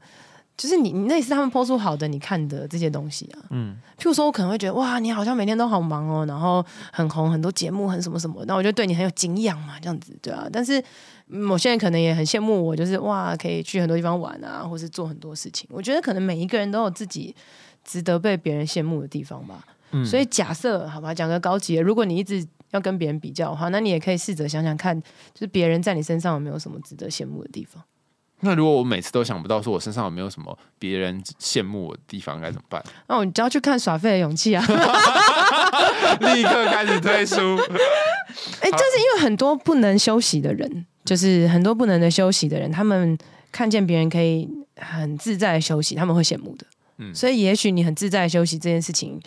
[0.56, 3.38] 就是你你那是他们抛出好的你看的这些东西啊。
[3.50, 6.62] 嗯，譬如说我可能会觉得哇，你好像每天都好忙哦，然后
[6.92, 10.46] 很红，很多节目，很什么什么，那我就对你很有敬仰嘛，这样子对啊。
[10.52, 10.84] 但是嗯
[11.30, 15.68] 某些人可能也很羡慕我，就是哇，可以去很多地方玩啊，或是做很多事情。
[15.70, 17.34] 我觉得可能每一个人都有自己
[17.84, 19.64] 值得被别人羡慕的地方吧。
[19.92, 25.00] 嗯所以假设好吧，讲个高级的，如果你一直要跟别人比较的话，那你也可以试着想想看，
[25.34, 27.82] 就是别人在你身上有没有什么值得羡慕的地方。
[28.42, 32.82] 那如果我每次都想不到说我身上有没有什么别人羡慕我的地方，该怎么办？
[33.08, 34.64] 那我就要去看耍废的勇气啊！
[36.34, 37.36] 立刻开始推出。
[38.62, 43.16] 哎、就是因为很多不能休息的人，就是很多不能的休息的人，他们
[43.50, 46.66] 看见别人可以很自在的休息，他们会羡慕的。
[46.98, 49.18] 嗯所以也许你很自在的休息这件事情，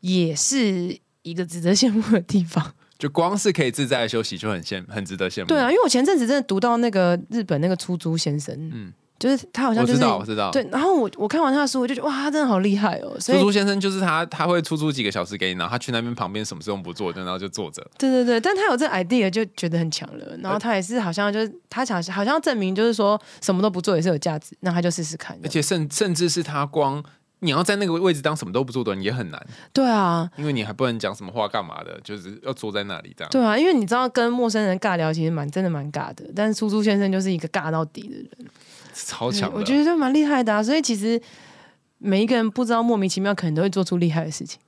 [0.00, 2.74] 也是一个值得羡慕的地方。
[2.98, 5.46] 就光是可以自在的休息就很羡很值得羡慕。
[5.46, 10.50] 对啊，因为我前阵子真的读到那个日本那个出租先生，嗯嗯，就是他好像就是我知道，我知道。
[10.50, 13.18] 对，然后我我看完他的书，我就觉得哇，他真的好厉害哦。
[13.18, 17.82] 所以出租先生就是他，他会出租几个小时给你，然后他去那边旁边什么事都不做，然后就坐着。
[17.98, 20.36] 对对对，但他有这 idea 就觉得很强了。
[20.42, 25.38] 然后他也是好像就是他想好像要证明就是说什么都不做也是有价值，那他就试试看。
[25.42, 27.02] 而且甚甚至是他光
[27.40, 33.30] 你要在那个位置当什么都不做的人也很难，对啊，因为你还不能讲什么话干嘛的，就是要坐在那里这样。
[33.30, 38.50] 对啊，因为你知道跟陌生人尬聊其实蛮真的蛮尬的，但是出租先生就是一个尬到底的人，
[39.04, 39.56] 超强的。
[39.56, 40.62] 我觉得就蛮厉害的啊。
[40.62, 41.20] 所以其实
[41.98, 44.58] 每一个人不知道莫名其妙可能都会做出厉害的事情。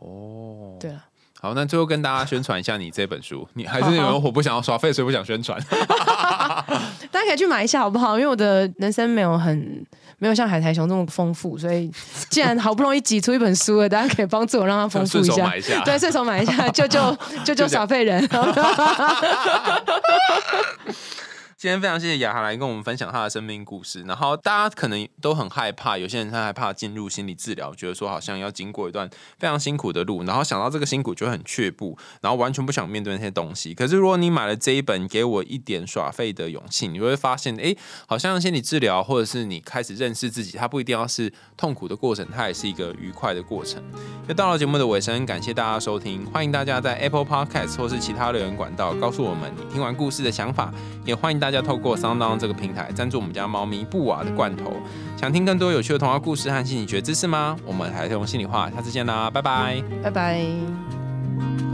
[0.00, 1.04] 哦，对了，
[1.40, 5.60] 好，那最后跟大家宣传一下你这本书，你还是有人我不想要刷费，所以不想宣传。
[7.10, 8.18] 大家可以去买一下好不好？
[8.18, 9.86] 因为我的人生没有很
[10.18, 11.90] 没有像海苔熊这么丰富，所以
[12.28, 15.34] 既然好不容易挤出一本书了，大家可以帮助我让它丰富一下。
[15.34, 18.28] 手买一下，对，顺手买一下， 救救救救小废人。
[21.64, 24.02] 今天非常谢谢雅涵来跟我们分享她的生命故事。
[24.02, 29.08] 然后大家可能都很害怕，有些人他害怕进入心理治疗，觉得说好像要经过一段
[29.38, 33.72] 非常辛苦的路，然后想到这个辛苦就很却步，然后完全不想面对那些东西。
[33.72, 37.74] 可是如果你买了这一本《给我一点耍废的勇气》，你会发现，哎，
[38.06, 43.82] 好像心理治疗或者是你开始认识自己，它不一定要是痛苦的过程，它也是一个愉快的过程。
[44.28, 50.70] 又到了节目的尾声，感谢大家收听，欢迎大家在 Apple Podcast 或是其他留言管道告诉我们你听完故事的想法，
[51.06, 54.76] 也欢迎大家透过桑当这个平台赞助我们家猫咪布瓦的罐头。
[55.16, 57.56] 想听更多有趣的童话故事和心理学知识吗？
[57.64, 59.82] 我们还是用心里话，下次见啦，拜拜。
[60.02, 61.73] 拜拜。